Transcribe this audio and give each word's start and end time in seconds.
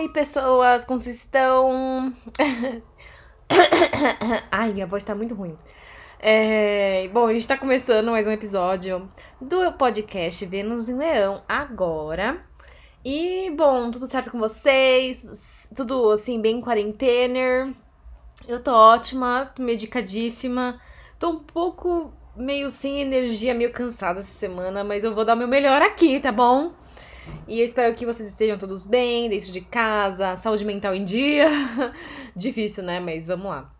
aí, 0.00 0.08
pessoas, 0.08 0.84
como 0.84 0.98
vocês 0.98 1.16
estão? 1.16 2.12
Ai, 4.50 4.72
minha 4.72 4.86
voz 4.86 5.04
tá 5.04 5.14
muito 5.14 5.34
ruim. 5.34 5.58
É, 6.18 7.06
bom, 7.12 7.26
a 7.26 7.32
gente 7.34 7.46
tá 7.46 7.56
começando 7.56 8.10
mais 8.10 8.26
um 8.26 8.30
episódio 8.30 9.10
do 9.38 9.72
podcast 9.74 10.44
Vênus 10.46 10.88
em 10.88 10.96
Leão 10.96 11.42
agora. 11.46 12.42
E, 13.04 13.50
bom, 13.50 13.90
tudo 13.90 14.06
certo 14.06 14.30
com 14.30 14.38
vocês? 14.38 15.68
Tudo, 15.76 16.12
assim, 16.12 16.40
bem 16.40 16.62
quarentena. 16.62 17.74
Eu 18.48 18.62
tô 18.62 18.72
ótima, 18.72 19.52
medicadíssima. 19.58 20.80
Tô 21.18 21.30
um 21.30 21.40
pouco 21.40 22.10
meio 22.34 22.70
sem 22.70 23.02
energia, 23.02 23.54
meio 23.54 23.70
cansada 23.70 24.20
essa 24.20 24.32
semana, 24.32 24.82
mas 24.82 25.04
eu 25.04 25.14
vou 25.14 25.26
dar 25.26 25.34
o 25.34 25.38
meu 25.38 25.48
melhor 25.48 25.82
aqui, 25.82 26.18
tá 26.20 26.32
bom? 26.32 26.72
E 27.46 27.58
eu 27.58 27.64
espero 27.64 27.94
que 27.96 28.06
vocês 28.06 28.28
estejam 28.28 28.56
todos 28.56 28.86
bem, 28.86 29.28
dentro 29.28 29.50
de 29.50 29.60
casa, 29.60 30.36
saúde 30.36 30.64
mental 30.64 30.94
em 30.94 31.04
dia. 31.04 31.48
Difícil, 32.36 32.84
né? 32.84 33.00
Mas 33.00 33.26
vamos 33.26 33.46
lá. 33.46 33.72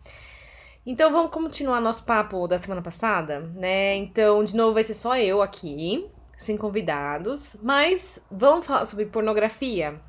Então 0.85 1.13
vamos 1.13 1.31
continuar 1.31 1.81
nosso 1.81 2.05
papo 2.05 2.49
da 2.49 2.59
semana 2.59 2.83
passada, 2.83 3.41
né? 3.55 3.95
Então, 3.95 4.43
de 4.43 4.57
novo, 4.57 4.75
vai 4.75 4.83
ser 4.83 4.95
só 4.95 5.17
eu 5.17 5.41
aqui, 5.41 6.09
sem 6.37 6.57
convidados, 6.57 7.57
mas 7.63 8.27
vamos 8.31 8.67
falar 8.67 8.87
sobre 8.87 9.07
pornografia. 9.07 10.01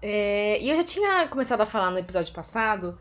É, 0.00 0.58
e 0.60 0.70
eu 0.70 0.76
já 0.76 0.84
tinha 0.84 1.28
começado 1.28 1.60
a 1.60 1.66
falar 1.66 1.90
no 1.90 1.98
episódio 1.98 2.32
passado 2.32 2.98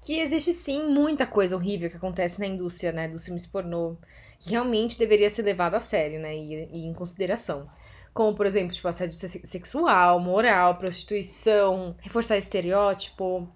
que 0.00 0.18
existe 0.18 0.52
sim 0.52 0.88
muita 0.88 1.26
coisa 1.26 1.54
horrível 1.54 1.88
que 1.88 1.96
acontece 1.96 2.40
na 2.40 2.46
indústria, 2.46 2.90
né, 2.90 3.06
dos 3.06 3.24
filmes 3.24 3.46
pornô, 3.46 3.96
que 4.40 4.50
realmente 4.50 4.98
deveria 4.98 5.30
ser 5.30 5.42
levado 5.42 5.76
a 5.76 5.80
sério, 5.80 6.18
né, 6.18 6.36
e, 6.36 6.68
e 6.72 6.86
em 6.86 6.92
consideração 6.92 7.70
como, 8.12 8.34
por 8.34 8.46
exemplo, 8.46 8.74
tipo, 8.74 8.86
assédio 8.88 9.16
sexual, 9.16 10.20
moral, 10.20 10.76
prostituição, 10.76 11.96
reforçar 12.00 12.36
estereótipo, 12.36 13.48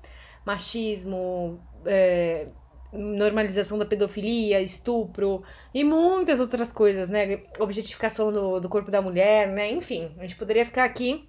machismo, 0.45 1.61
é, 1.85 2.49
normalização 2.93 3.79
da 3.79 3.85
pedofilia, 3.85 4.61
estupro 4.61 5.43
e 5.75 5.85
muitas 5.85 6.41
outras 6.41 6.73
coisas, 6.73 7.09
né? 7.09 7.43
Objetificação 7.59 8.33
do, 8.33 8.61
do 8.61 8.69
corpo 8.69 8.91
da 8.91 9.03
mulher, 9.03 9.49
né? 9.49 9.71
Enfim, 9.71 10.15
a 10.19 10.23
gente 10.23 10.37
poderia 10.37 10.65
ficar 10.65 10.85
aqui 10.85 11.29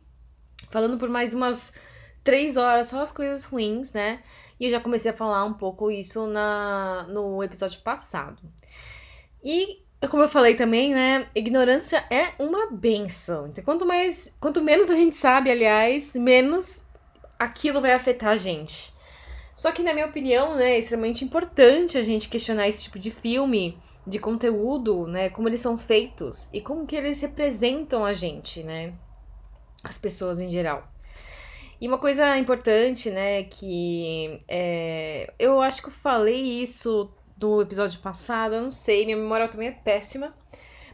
falando 0.69 0.97
por 0.97 1.09
mais 1.09 1.33
umas 1.33 1.73
três 2.23 2.57
horas 2.57 2.87
só 2.87 3.01
as 3.01 3.11
coisas 3.11 3.43
ruins, 3.43 3.91
né? 3.91 4.23
E 4.59 4.65
eu 4.65 4.71
já 4.71 4.79
comecei 4.79 5.11
a 5.11 5.13
falar 5.13 5.43
um 5.43 5.53
pouco 5.53 5.91
isso 5.91 6.27
na, 6.27 7.05
no 7.09 7.43
episódio 7.43 7.81
passado. 7.81 8.41
E 9.43 9.85
como 10.05 10.21
eu 10.21 10.29
falei 10.29 10.53
também, 10.53 10.93
né? 10.93 11.27
Ignorância 11.33 12.03
é 12.11 12.33
uma 12.37 12.69
benção. 12.71 13.47
Então, 13.47 13.63
quanto 13.63 13.85
mais, 13.85 14.31
quanto 14.39 14.61
menos 14.61 14.91
a 14.91 14.95
gente 14.95 15.15
sabe, 15.15 15.49
aliás, 15.49 16.15
menos 16.15 16.85
aquilo 17.39 17.81
vai 17.81 17.93
afetar 17.93 18.29
a 18.29 18.37
gente. 18.37 18.93
Só 19.55 19.71
que, 19.71 19.81
na 19.81 19.93
minha 19.93 20.05
opinião, 20.05 20.55
né, 20.55 20.73
é 20.73 20.79
extremamente 20.79 21.25
importante 21.25 21.97
a 21.97 22.03
gente 22.03 22.29
questionar 22.29 22.67
esse 22.67 22.83
tipo 22.83 22.99
de 22.99 23.09
filme, 23.09 23.75
de 24.05 24.19
conteúdo, 24.19 25.07
né? 25.07 25.29
Como 25.31 25.49
eles 25.49 25.61
são 25.61 25.77
feitos 25.77 26.53
e 26.53 26.61
como 26.61 26.85
que 26.85 26.95
eles 26.95 27.19
representam 27.21 28.05
a 28.05 28.13
gente, 28.13 28.61
né? 28.61 28.93
As 29.83 29.97
pessoas 29.97 30.39
em 30.39 30.49
geral. 30.49 30.87
E 31.81 31.87
uma 31.87 31.97
coisa 31.97 32.37
importante, 32.37 33.09
né, 33.11 33.43
que 33.43 34.41
é, 34.47 35.31
eu 35.37 35.61
acho 35.61 35.81
que 35.81 35.89
eu 35.89 35.93
falei 35.93 36.61
isso 36.61 37.11
do 37.37 37.61
episódio 37.61 37.99
passado, 37.99 38.55
eu 38.55 38.63
não 38.63 38.71
sei, 38.71 39.05
minha 39.05 39.17
memória 39.17 39.47
também 39.47 39.69
é 39.69 39.71
péssima. 39.71 40.33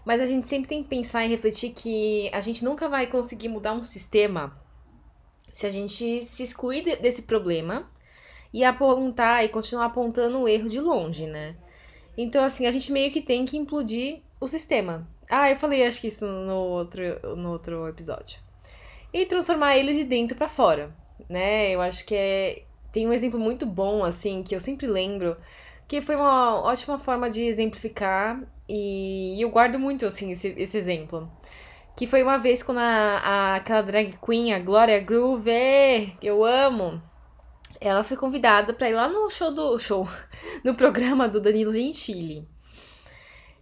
Mas 0.05 0.19
a 0.19 0.25
gente 0.25 0.47
sempre 0.47 0.67
tem 0.67 0.83
que 0.83 0.89
pensar 0.89 1.25
e 1.25 1.29
refletir 1.29 1.71
que 1.71 2.29
a 2.33 2.41
gente 2.41 2.63
nunca 2.63 2.89
vai 2.89 3.07
conseguir 3.07 3.47
mudar 3.47 3.73
um 3.73 3.83
sistema 3.83 4.61
se 5.53 5.65
a 5.65 5.69
gente 5.69 6.21
se 6.23 6.43
excluir 6.43 6.99
desse 6.99 7.21
problema 7.21 7.89
e 8.53 8.63
apontar 8.63 9.45
e 9.45 9.49
continuar 9.49 9.85
apontando 9.85 10.41
o 10.41 10.47
erro 10.47 10.67
de 10.67 10.81
longe, 10.81 11.25
né? 11.25 11.55
Então, 12.17 12.43
assim, 12.43 12.67
a 12.67 12.71
gente 12.71 12.91
meio 12.91 13.11
que 13.11 13.21
tem 13.21 13.45
que 13.45 13.57
implodir 13.57 14.21
o 14.39 14.47
sistema. 14.47 15.07
Ah, 15.29 15.49
eu 15.49 15.55
falei 15.55 15.85
acho 15.85 16.01
que 16.01 16.07
isso 16.07 16.25
no 16.25 16.55
outro, 16.55 17.01
no 17.35 17.51
outro 17.51 17.87
episódio. 17.87 18.39
E 19.11 19.25
transformar 19.25 19.77
ele 19.77 19.93
de 19.93 20.03
dentro 20.03 20.35
para 20.35 20.49
fora, 20.49 20.93
né? 21.29 21.71
Eu 21.71 21.81
acho 21.81 22.05
que 22.05 22.15
é. 22.15 22.63
Tem 22.91 23.07
um 23.07 23.13
exemplo 23.13 23.39
muito 23.39 23.65
bom, 23.65 24.03
assim, 24.03 24.43
que 24.43 24.53
eu 24.53 24.59
sempre 24.59 24.85
lembro 24.85 25.35
que 25.93 26.01
foi 26.01 26.15
uma 26.15 26.59
ótima 26.59 26.97
forma 26.97 27.29
de 27.29 27.43
exemplificar 27.43 28.41
e 28.67 29.39
eu 29.39 29.47
guardo 29.51 29.77
muito, 29.77 30.07
assim, 30.07 30.31
esse, 30.31 30.47
esse 30.57 30.75
exemplo. 30.75 31.31
Que 31.95 32.07
foi 32.07 32.23
uma 32.23 32.39
vez 32.39 32.63
quando 32.63 32.79
a, 32.79 33.19
a, 33.19 33.55
aquela 33.57 33.83
drag 33.83 34.17
queen, 34.25 34.53
a 34.53 34.59
Gloria 34.59 34.99
Groove, 34.99 36.17
que 36.19 36.25
eu 36.25 36.43
amo, 36.43 36.99
ela 37.79 38.03
foi 38.03 38.17
convidada 38.17 38.73
para 38.73 38.89
ir 38.89 38.93
lá 38.93 39.07
no 39.07 39.29
show 39.29 39.51
do 39.51 39.77
show, 39.77 40.09
no 40.65 40.73
programa 40.73 41.29
do 41.29 41.39
Danilo 41.39 41.71
Gentili. 41.71 42.47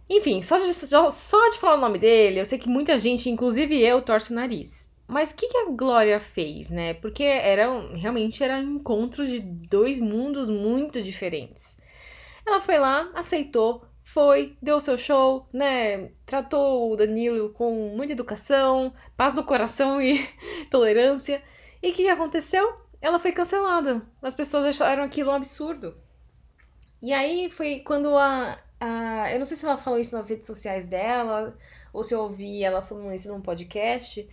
Enfim, 0.08 0.40
só 0.40 0.56
de, 0.56 0.72
só 0.72 1.50
de 1.50 1.58
falar 1.58 1.76
o 1.76 1.80
nome 1.82 1.98
dele, 1.98 2.40
eu 2.40 2.46
sei 2.46 2.58
que 2.58 2.70
muita 2.70 2.96
gente, 2.96 3.28
inclusive 3.28 3.78
eu, 3.78 4.00
torce 4.00 4.32
o 4.32 4.34
nariz. 4.34 4.90
Mas 5.06 5.32
o 5.32 5.36
que, 5.36 5.48
que 5.48 5.58
a 5.58 5.66
Glória 5.66 6.18
fez, 6.18 6.70
né? 6.70 6.94
Porque 6.94 7.24
era, 7.24 7.68
realmente 7.94 8.42
era 8.42 8.56
um 8.56 8.76
encontro 8.76 9.26
de 9.26 9.38
dois 9.38 10.00
mundos 10.00 10.48
muito 10.48 11.02
diferentes. 11.02 11.81
Ela 12.46 12.60
foi 12.60 12.78
lá, 12.78 13.10
aceitou, 13.14 13.86
foi, 14.04 14.56
deu 14.60 14.80
seu 14.80 14.98
show, 14.98 15.46
né? 15.52 16.10
Tratou 16.26 16.92
o 16.92 16.96
Danilo 16.96 17.50
com 17.50 17.94
muita 17.96 18.12
educação, 18.12 18.92
paz 19.16 19.34
no 19.34 19.44
coração 19.44 20.02
e 20.02 20.18
tolerância. 20.70 21.42
E 21.82 21.90
o 21.90 21.94
que 21.94 22.08
aconteceu? 22.08 22.80
Ela 23.00 23.18
foi 23.18 23.32
cancelada. 23.32 24.02
As 24.20 24.34
pessoas 24.34 24.64
acharam 24.64 25.02
aquilo 25.04 25.30
um 25.30 25.34
absurdo. 25.34 25.96
E 27.00 27.12
aí 27.12 27.50
foi 27.50 27.80
quando 27.80 28.16
a, 28.16 28.58
a. 28.78 29.32
Eu 29.32 29.38
não 29.38 29.46
sei 29.46 29.56
se 29.56 29.64
ela 29.64 29.76
falou 29.76 29.98
isso 29.98 30.14
nas 30.14 30.30
redes 30.30 30.46
sociais 30.46 30.86
dela, 30.86 31.56
ou 31.92 32.04
se 32.04 32.14
eu 32.14 32.20
ouvi 32.20 32.62
ela 32.62 32.82
falando 32.82 33.12
isso 33.12 33.28
num 33.32 33.40
podcast. 33.40 34.28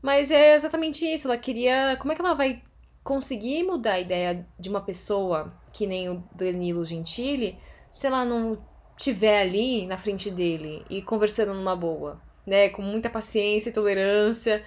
Mas 0.00 0.30
é 0.30 0.54
exatamente 0.54 1.04
isso. 1.04 1.28
Ela 1.28 1.36
queria. 1.36 1.96
Como 1.98 2.12
é 2.12 2.14
que 2.14 2.22
ela 2.22 2.34
vai 2.34 2.62
conseguir 3.02 3.62
mudar 3.64 3.94
a 3.94 4.00
ideia 4.00 4.46
de 4.58 4.68
uma 4.68 4.80
pessoa 4.80 5.52
que 5.72 5.86
nem 5.86 6.08
o 6.08 6.22
Danilo 6.34 6.84
Gentili, 6.84 7.58
se 7.90 8.06
ela 8.06 8.24
não 8.24 8.58
tiver 8.96 9.40
ali 9.40 9.86
na 9.86 9.96
frente 9.96 10.30
dele 10.30 10.84
e 10.90 11.00
conversando 11.00 11.54
numa 11.54 11.74
boa, 11.74 12.20
né, 12.46 12.68
com 12.68 12.82
muita 12.82 13.08
paciência 13.08 13.70
e 13.70 13.72
tolerância, 13.72 14.62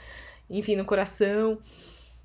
enfim, 0.50 0.76
no 0.76 0.86
coração. 0.86 1.60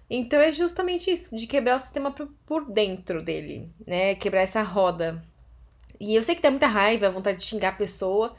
Então 0.08 0.40
é 0.40 0.50
justamente 0.50 1.10
isso, 1.10 1.36
de 1.36 1.46
quebrar 1.46 1.76
o 1.76 1.80
sistema 1.80 2.10
por 2.10 2.70
dentro 2.70 3.22
dele, 3.22 3.70
né, 3.86 4.14
quebrar 4.14 4.40
essa 4.40 4.62
roda. 4.62 5.22
E 6.00 6.14
eu 6.14 6.22
sei 6.22 6.34
que 6.34 6.42
dá 6.42 6.50
muita 6.50 6.66
raiva, 6.66 7.10
vontade 7.10 7.38
de 7.38 7.44
xingar 7.44 7.70
a 7.70 7.76
pessoa, 7.76 8.34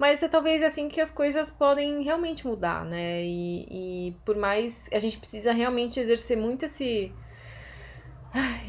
mas 0.00 0.22
é 0.22 0.28
talvez 0.28 0.62
assim 0.62 0.88
que 0.88 0.98
as 0.98 1.10
coisas 1.10 1.50
podem 1.50 2.02
realmente 2.02 2.46
mudar, 2.46 2.86
né? 2.86 3.22
E, 3.22 3.66
e 4.08 4.16
por 4.24 4.34
mais 4.34 4.88
a 4.94 4.98
gente 4.98 5.18
precisa 5.18 5.52
realmente 5.52 6.00
exercer 6.00 6.38
muito 6.38 6.64
esse 6.64 7.12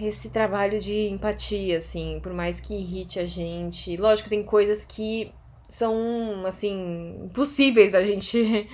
esse 0.02 0.30
trabalho 0.31 0.78
de 0.78 1.08
empatia, 1.08 1.78
assim, 1.78 2.20
por 2.22 2.34
mais 2.34 2.59
que 2.59 2.74
irrite 2.74 3.18
a 3.18 3.25
gente. 3.25 3.96
Lógico, 3.96 4.28
tem 4.28 4.44
coisas 4.44 4.84
que 4.84 5.31
são, 5.70 6.44
assim, 6.46 7.22
impossíveis 7.24 7.94
da 7.94 8.03
gente 8.03 8.68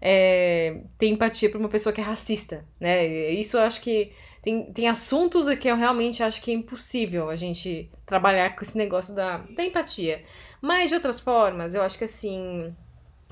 é, 0.00 0.80
ter 0.96 1.08
empatia 1.08 1.50
por 1.50 1.60
uma 1.60 1.68
pessoa 1.68 1.92
que 1.92 2.00
é 2.00 2.04
racista, 2.04 2.64
né? 2.80 3.06
Isso 3.32 3.58
eu 3.58 3.62
acho 3.62 3.78
que 3.82 4.10
tem, 4.40 4.72
tem 4.72 4.88
assuntos 4.88 5.46
que 5.58 5.68
eu 5.68 5.76
realmente 5.76 6.22
acho 6.22 6.40
que 6.40 6.50
é 6.50 6.54
impossível 6.54 7.28
a 7.28 7.36
gente 7.36 7.90
trabalhar 8.06 8.56
com 8.56 8.62
esse 8.62 8.78
negócio 8.78 9.14
da, 9.14 9.36
da 9.38 9.64
empatia. 9.66 10.22
Mas 10.60 10.90
de 10.90 10.94
outras 10.94 11.20
formas, 11.20 11.74
eu 11.74 11.82
acho 11.82 11.96
que 11.96 12.04
assim, 12.04 12.74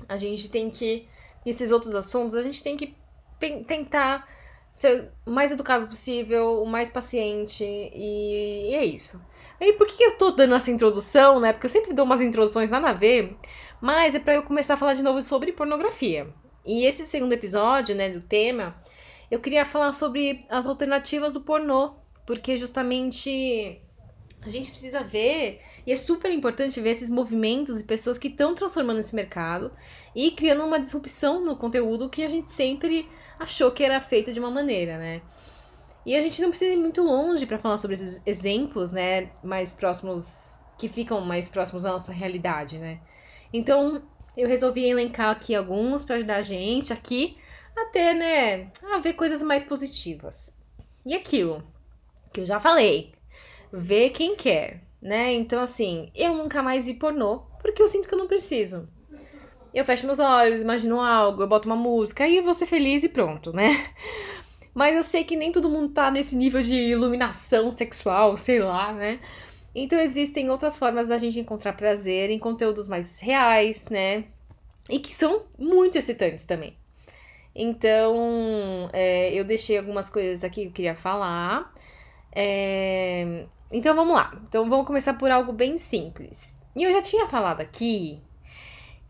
a 0.07 0.17
gente 0.17 0.49
tem 0.49 0.69
que. 0.69 1.07
Esses 1.45 1.71
outros 1.71 1.95
assuntos, 1.95 2.35
a 2.35 2.43
gente 2.43 2.61
tem 2.61 2.75
que 2.75 2.95
tentar 3.65 4.27
ser 4.71 5.11
o 5.25 5.31
mais 5.31 5.51
educado 5.51 5.87
possível, 5.87 6.61
o 6.61 6.65
mais 6.65 6.89
paciente, 6.89 7.63
e, 7.63 8.71
e 8.71 8.75
é 8.75 8.85
isso. 8.85 9.21
E 9.59 9.73
por 9.73 9.87
que 9.87 10.03
eu 10.03 10.17
tô 10.17 10.31
dando 10.31 10.55
essa 10.55 10.71
introdução, 10.71 11.39
né? 11.39 11.53
Porque 11.53 11.65
eu 11.65 11.69
sempre 11.69 11.93
dou 11.93 12.05
umas 12.05 12.21
introduções 12.21 12.69
nada 12.69 12.89
a 12.89 12.93
ver, 12.93 13.37
mas 13.81 14.15
é 14.15 14.19
para 14.19 14.35
eu 14.35 14.43
começar 14.43 14.75
a 14.75 14.77
falar 14.77 14.93
de 14.93 15.01
novo 15.01 15.21
sobre 15.21 15.53
pornografia. 15.53 16.27
E 16.65 16.85
esse 16.85 17.05
segundo 17.05 17.33
episódio, 17.33 17.95
né, 17.95 18.09
do 18.09 18.21
tema, 18.21 18.75
eu 19.31 19.39
queria 19.39 19.65
falar 19.65 19.93
sobre 19.93 20.45
as 20.49 20.65
alternativas 20.65 21.33
do 21.33 21.41
pornô, 21.41 21.95
porque 22.25 22.57
justamente 22.57 23.81
a 24.41 24.49
gente 24.49 24.71
precisa 24.71 25.03
ver, 25.03 25.61
e 25.85 25.91
é 25.91 25.95
super 25.95 26.31
importante 26.31 26.79
ver 26.79 26.91
esses 26.91 27.09
movimentos 27.09 27.79
e 27.79 27.83
pessoas 27.83 28.17
que 28.17 28.29
estão 28.29 28.55
transformando 28.55 28.99
esse 28.99 29.13
mercado 29.13 29.71
e 30.15 30.31
criando 30.31 30.63
uma 30.63 30.79
disrupção 30.79 31.43
no 31.43 31.57
conteúdo 31.57 32.09
que 32.09 32.23
a 32.23 32.29
gente 32.29 32.51
sempre 32.51 33.09
achou 33.37 33.71
que 33.71 33.83
era 33.83 33.99
feito 33.99 34.31
de 34.31 34.39
uma 34.39 34.49
maneira, 34.49 34.97
né? 34.97 35.21
E 36.05 36.15
a 36.15 36.21
gente 36.21 36.41
não 36.41 36.49
precisa 36.49 36.71
ir 36.71 36.77
muito 36.77 37.03
longe 37.03 37.45
para 37.45 37.59
falar 37.59 37.77
sobre 37.77 37.95
esses 37.95 38.21
exemplos, 38.25 38.91
né, 38.91 39.29
mais 39.43 39.73
próximos, 39.73 40.57
que 40.77 40.87
ficam 40.87 41.19
mais 41.21 41.49
próximos 41.49 41.83
da 41.83 41.91
nossa 41.91 42.13
realidade, 42.13 42.77
né? 42.77 43.01
Então, 43.51 44.01
eu 44.37 44.47
resolvi 44.47 44.85
elencar 44.85 45.29
aqui 45.29 45.53
alguns 45.53 46.05
para 46.05 46.15
ajudar 46.15 46.37
a 46.37 46.41
gente 46.41 46.93
aqui 46.93 47.37
a 47.75 47.85
ter, 47.85 48.13
né, 48.13 48.71
a 48.93 48.99
ver 48.99 49.13
coisas 49.13 49.43
mais 49.43 49.63
positivas. 49.63 50.55
E 51.05 51.13
aquilo 51.13 51.63
que 52.31 52.41
eu 52.41 52.45
já 52.45 52.59
falei, 52.59 53.13
ver 53.71 54.11
quem 54.11 54.35
quer, 54.35 54.81
né? 55.01 55.33
Então, 55.33 55.61
assim, 55.61 56.11
eu 56.15 56.35
nunca 56.35 56.61
mais 56.63 56.85
vi 56.85 56.93
pornô, 56.93 57.43
porque 57.61 57.81
eu 57.81 57.87
sinto 57.87 58.07
que 58.07 58.13
eu 58.13 58.19
não 58.19 58.27
preciso. 58.27 58.87
Eu 59.73 59.85
fecho 59.85 60.05
meus 60.05 60.19
olhos, 60.19 60.61
imagino 60.61 60.99
algo, 60.99 61.43
eu 61.43 61.47
boto 61.47 61.67
uma 61.67 61.75
música, 61.75 62.23
aí 62.23 62.37
eu 62.37 62.43
vou 62.43 62.53
ser 62.53 62.65
feliz 62.65 63.03
e 63.03 63.09
pronto, 63.09 63.53
né? 63.53 63.69
Mas 64.73 64.95
eu 64.95 65.03
sei 65.03 65.23
que 65.23 65.35
nem 65.35 65.51
todo 65.51 65.69
mundo 65.69 65.93
tá 65.93 66.09
nesse 66.09 66.35
nível 66.35 66.61
de 66.61 66.75
iluminação 66.75 67.71
sexual, 67.71 68.37
sei 68.37 68.59
lá, 68.59 68.93
né? 68.93 69.19
Então 69.73 69.99
existem 69.99 70.49
outras 70.49 70.77
formas 70.77 71.09
da 71.09 71.17
gente 71.17 71.39
encontrar 71.39 71.73
prazer 71.73 72.29
em 72.29 72.39
conteúdos 72.39 72.87
mais 72.87 73.19
reais, 73.19 73.87
né? 73.89 74.25
E 74.89 74.99
que 74.99 75.13
são 75.13 75.43
muito 75.57 75.97
excitantes 75.97 76.45
também. 76.45 76.75
Então, 77.53 78.89
é, 78.93 79.33
eu 79.33 79.43
deixei 79.43 79.77
algumas 79.77 80.09
coisas 80.09 80.43
aqui 80.43 80.61
que 80.61 80.67
eu 80.67 80.71
queria 80.71 80.95
falar. 80.95 81.73
É, 82.33 83.45
então 83.71 83.95
vamos 83.95 84.15
lá. 84.15 84.39
Então 84.47 84.69
vamos 84.69 84.87
começar 84.87 85.13
por 85.13 85.29
algo 85.29 85.53
bem 85.53 85.77
simples. 85.77 86.55
E 86.75 86.83
eu 86.83 86.91
já 86.91 87.01
tinha 87.01 87.27
falado 87.27 87.61
aqui 87.61 88.21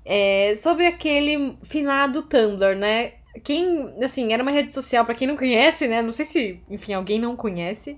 é, 0.06 0.54
sobre 0.56 0.86
aquele 0.88 1.58
finado 1.64 2.24
Tumblr, 2.24 2.76
né? 2.76 3.14
Quem, 3.44 3.94
assim, 4.04 4.34
era 4.34 4.42
uma 4.42 4.52
rede 4.52 4.74
social, 4.74 5.06
para 5.06 5.16
quem 5.16 5.28
não 5.28 5.38
conhece, 5.38 5.88
né? 5.88 6.02
Não 6.02 6.12
sei 6.12 6.26
se, 6.26 6.62
enfim, 6.70 6.94
alguém 6.94 7.20
não 7.20 7.36
conhece 7.36 7.98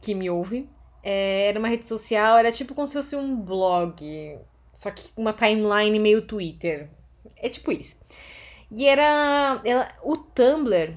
que 0.00 0.14
me 0.14 0.28
ouve. 0.28 0.68
É, 1.02 1.48
era 1.48 1.58
uma 1.58 1.68
rede 1.68 1.86
social, 1.86 2.36
era 2.36 2.50
tipo 2.50 2.74
como 2.74 2.88
se 2.88 2.94
fosse 2.94 3.14
um 3.14 3.36
blog, 3.36 4.38
só 4.74 4.90
que 4.90 5.08
uma 5.16 5.32
timeline 5.32 5.98
meio 6.00 6.22
Twitter. 6.22 6.90
É 7.36 7.48
tipo 7.48 7.70
isso. 7.70 8.00
E 8.70 8.86
era. 8.86 9.60
Ela, 9.64 9.88
o 10.02 10.16
Tumblr 10.16 10.96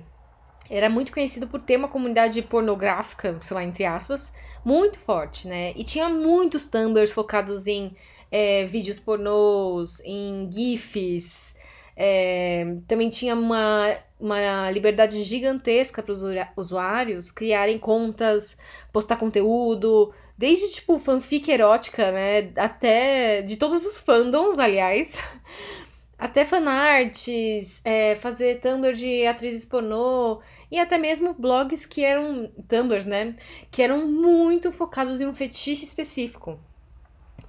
era 0.70 0.90
muito 0.90 1.12
conhecido 1.12 1.48
por 1.48 1.64
ter 1.64 1.78
uma 1.78 1.88
comunidade 1.88 2.42
pornográfica, 2.42 3.38
sei 3.42 3.56
lá, 3.56 3.64
entre 3.64 3.86
aspas, 3.86 4.32
muito 4.64 5.00
forte, 5.00 5.48
né? 5.48 5.74
E 5.76 5.84
tinha 5.84 6.08
muitos 6.10 6.70
Tumblrs 6.70 7.12
focados 7.12 7.66
em 7.68 7.96
é, 8.32 8.66
vídeos 8.66 9.00
pornôs, 9.00 10.00
em 10.06 10.50
GIFs. 10.52 11.56
É, 11.96 12.76
também 12.88 13.10
tinha 13.10 13.36
uma, 13.36 13.98
uma 14.20 14.72
liberdade 14.72 15.22
gigantesca 15.24 16.02
para 16.02 16.14
os 16.14 16.24
usuários 16.56 17.32
criarem 17.32 17.78
contas, 17.78 18.58
postar 18.94 19.18
conteúdo, 19.18 20.14
desde 20.38 20.72
tipo 20.72 20.98
fanfic 21.00 21.52
erótica, 21.52 22.12
né? 22.12 22.52
Até 22.56 23.42
de 23.42 23.58
todos 23.58 23.86
os 23.86 23.98
fandoms, 23.98 24.60
aliás. 24.60 25.22
Até 26.20 26.44
fanarts, 26.44 27.82
é, 27.86 28.14
fazer 28.16 28.60
Tumblr 28.60 28.94
de 28.94 29.26
atrizes 29.26 29.64
pornô 29.64 30.42
e 30.70 30.78
até 30.78 30.98
mesmo 30.98 31.34
blogs 31.34 31.86
que 31.86 32.04
eram 32.04 32.52
Tumblrs, 32.68 33.06
né? 33.06 33.36
Que 33.72 33.82
eram 33.82 34.06
muito 34.06 34.70
focados 34.70 35.22
em 35.22 35.26
um 35.26 35.34
fetiche 35.34 35.86
específico. 35.86 36.60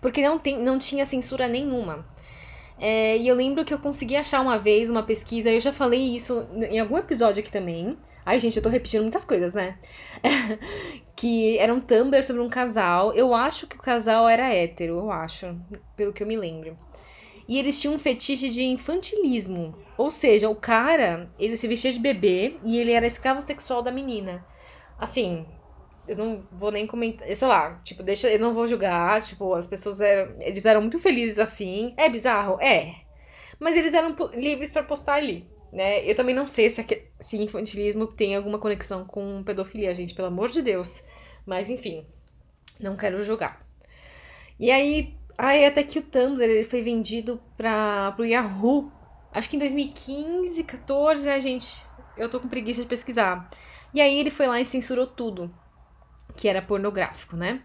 Porque 0.00 0.22
não, 0.22 0.38
tem, 0.38 0.56
não 0.56 0.78
tinha 0.78 1.04
censura 1.04 1.48
nenhuma. 1.48 2.06
É, 2.78 3.18
e 3.18 3.26
eu 3.26 3.34
lembro 3.34 3.64
que 3.64 3.74
eu 3.74 3.78
consegui 3.78 4.16
achar 4.16 4.40
uma 4.40 4.56
vez 4.56 4.88
uma 4.88 5.02
pesquisa, 5.02 5.50
eu 5.50 5.60
já 5.60 5.72
falei 5.72 6.14
isso 6.14 6.46
em 6.54 6.78
algum 6.78 6.96
episódio 6.96 7.42
aqui 7.42 7.50
também. 7.52 7.98
Ai, 8.24 8.38
gente, 8.38 8.56
eu 8.56 8.62
tô 8.62 8.68
repetindo 8.68 9.02
muitas 9.02 9.24
coisas, 9.24 9.52
né? 9.52 9.78
que 11.16 11.58
era 11.58 11.74
um 11.74 11.80
Tumblr 11.80 12.22
sobre 12.22 12.40
um 12.40 12.48
casal. 12.48 13.12
Eu 13.14 13.34
acho 13.34 13.66
que 13.66 13.76
o 13.76 13.80
casal 13.80 14.28
era 14.28 14.54
hétero, 14.54 14.98
eu 14.98 15.10
acho, 15.10 15.58
pelo 15.96 16.12
que 16.12 16.22
eu 16.22 16.26
me 16.26 16.36
lembro. 16.36 16.78
E 17.50 17.58
eles 17.58 17.80
tinham 17.80 17.94
um 17.94 17.98
fetiche 17.98 18.48
de 18.48 18.62
infantilismo. 18.62 19.76
Ou 19.98 20.08
seja, 20.08 20.48
o 20.48 20.54
cara, 20.54 21.28
ele 21.36 21.56
se 21.56 21.66
vestia 21.66 21.90
de 21.90 21.98
bebê 21.98 22.54
e 22.62 22.78
ele 22.78 22.92
era 22.92 23.04
escravo 23.04 23.42
sexual 23.42 23.82
da 23.82 23.90
menina. 23.90 24.46
Assim, 24.96 25.44
eu 26.06 26.16
não 26.16 26.46
vou 26.52 26.70
nem 26.70 26.86
comentar, 26.86 27.26
sei 27.34 27.48
lá, 27.48 27.80
tipo, 27.82 28.04
deixa, 28.04 28.30
eu 28.30 28.38
não 28.38 28.54
vou 28.54 28.68
julgar, 28.68 29.20
tipo, 29.20 29.52
as 29.52 29.66
pessoas 29.66 30.00
eram, 30.00 30.36
eles 30.38 30.64
eram 30.64 30.80
muito 30.80 31.00
felizes 31.00 31.40
assim. 31.40 31.92
É 31.96 32.08
bizarro? 32.08 32.56
É. 32.60 32.94
Mas 33.58 33.76
eles 33.76 33.94
eram 33.94 34.14
livres 34.32 34.70
para 34.70 34.84
postar 34.84 35.14
ali, 35.14 35.44
né? 35.72 36.08
Eu 36.08 36.14
também 36.14 36.36
não 36.36 36.46
sei 36.46 36.70
se, 36.70 36.86
se 37.18 37.36
infantilismo 37.36 38.06
tem 38.06 38.36
alguma 38.36 38.60
conexão 38.60 39.04
com 39.04 39.42
pedofilia, 39.42 39.92
gente, 39.92 40.14
pelo 40.14 40.28
amor 40.28 40.50
de 40.50 40.62
Deus. 40.62 41.02
Mas 41.44 41.68
enfim, 41.68 42.06
não 42.78 42.96
quero 42.96 43.24
julgar. 43.24 43.66
E 44.56 44.70
aí, 44.70 45.18
Ai, 45.42 45.64
até 45.64 45.82
que 45.82 45.98
o 45.98 46.02
Tumblr 46.02 46.44
ele 46.44 46.64
foi 46.64 46.82
vendido 46.82 47.40
para 47.56 48.12
pro 48.12 48.26
Yahoo. 48.26 48.92
Acho 49.32 49.48
que 49.48 49.56
em 49.56 49.58
2015, 49.58 50.62
14, 50.64 51.30
a 51.30 51.40
gente. 51.40 51.82
Eu 52.14 52.28
tô 52.28 52.38
com 52.38 52.46
preguiça 52.46 52.82
de 52.82 52.86
pesquisar. 52.86 53.48
E 53.94 54.02
aí 54.02 54.18
ele 54.18 54.28
foi 54.28 54.46
lá 54.46 54.60
e 54.60 54.66
censurou 54.66 55.06
tudo. 55.06 55.50
Que 56.36 56.46
era 56.46 56.60
pornográfico, 56.60 57.36
né? 57.36 57.62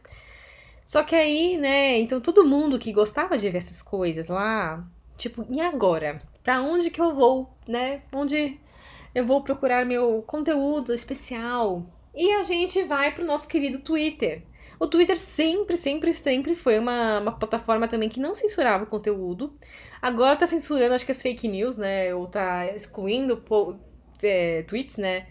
Só 0.86 1.04
que 1.04 1.16
aí, 1.16 1.58
né, 1.58 1.98
então 1.98 2.22
todo 2.22 2.46
mundo 2.46 2.80
que 2.80 2.94
gostava 2.94 3.38
de 3.38 3.50
ver 3.50 3.58
essas 3.58 3.82
coisas 3.82 4.30
lá, 4.30 4.88
tipo, 5.18 5.46
e 5.50 5.60
agora? 5.60 6.22
Pra 6.44 6.62
onde 6.62 6.90
que 6.90 7.02
eu 7.02 7.14
vou, 7.14 7.58
né? 7.68 8.04
Onde 8.14 8.58
eu 9.14 9.26
vou 9.26 9.44
procurar 9.44 9.86
meu 9.86 10.24
conteúdo 10.26 10.94
especial? 10.94 11.86
E 12.16 12.32
a 12.36 12.42
gente 12.42 12.84
vai 12.84 13.14
pro 13.14 13.26
nosso 13.26 13.50
querido 13.50 13.80
Twitter. 13.80 14.44
O 14.80 14.88
Twitter 14.88 15.18
sempre, 15.18 15.78
sempre, 15.78 16.14
sempre 16.14 16.56
foi 16.56 16.78
uma, 16.80 17.20
uma 17.20 17.32
plataforma 17.32 17.88
também 17.88 18.10
que 18.10 18.20
não 18.20 18.36
censurava 18.36 18.84
o 18.84 18.88
conteúdo. 18.88 19.54
Agora 20.02 20.36
tá 20.36 20.46
censurando, 20.46 20.94
acho 20.94 21.06
que 21.06 21.12
as 21.12 21.22
fake 21.22 21.48
news, 21.48 21.78
né? 21.78 22.14
Ou 22.14 22.28
tá 22.28 22.68
excluindo 22.68 23.42
é, 24.22 24.64
tweets, 24.64 24.98
né? 24.98 25.28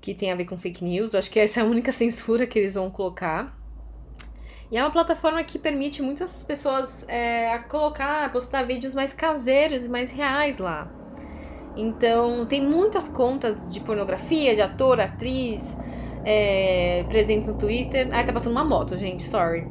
Que 0.00 0.14
tem 0.14 0.30
a 0.30 0.36
ver 0.36 0.44
com 0.44 0.56
fake 0.56 0.84
news. 0.84 1.14
Acho 1.14 1.30
que 1.30 1.40
essa 1.40 1.60
é 1.60 1.62
a 1.62 1.66
única 1.66 1.90
censura 1.90 2.46
que 2.46 2.58
eles 2.58 2.74
vão 2.74 2.90
colocar. 2.90 3.56
E 4.70 4.76
é 4.76 4.82
uma 4.82 4.90
plataforma 4.90 5.42
que 5.42 5.58
permite 5.58 6.02
muitas 6.02 6.42
pessoas 6.42 7.04
é, 7.08 7.58
colocar, 7.68 8.30
postar 8.30 8.62
vídeos 8.64 8.94
mais 8.94 9.12
caseiros 9.12 9.86
e 9.86 9.88
mais 9.88 10.10
reais 10.10 10.58
lá. 10.58 10.92
Então, 11.74 12.44
tem 12.44 12.62
muitas 12.64 13.08
contas 13.08 13.72
de 13.72 13.80
pornografia, 13.80 14.54
de 14.54 14.60
ator, 14.60 15.00
atriz, 15.00 15.76
é, 16.30 17.04
presentes 17.08 17.48
no 17.48 17.54
Twitter. 17.54 18.06
Ai, 18.12 18.22
tá 18.22 18.34
passando 18.34 18.52
uma 18.52 18.62
moto, 18.64 18.98
gente, 18.98 19.22
sorry. 19.22 19.66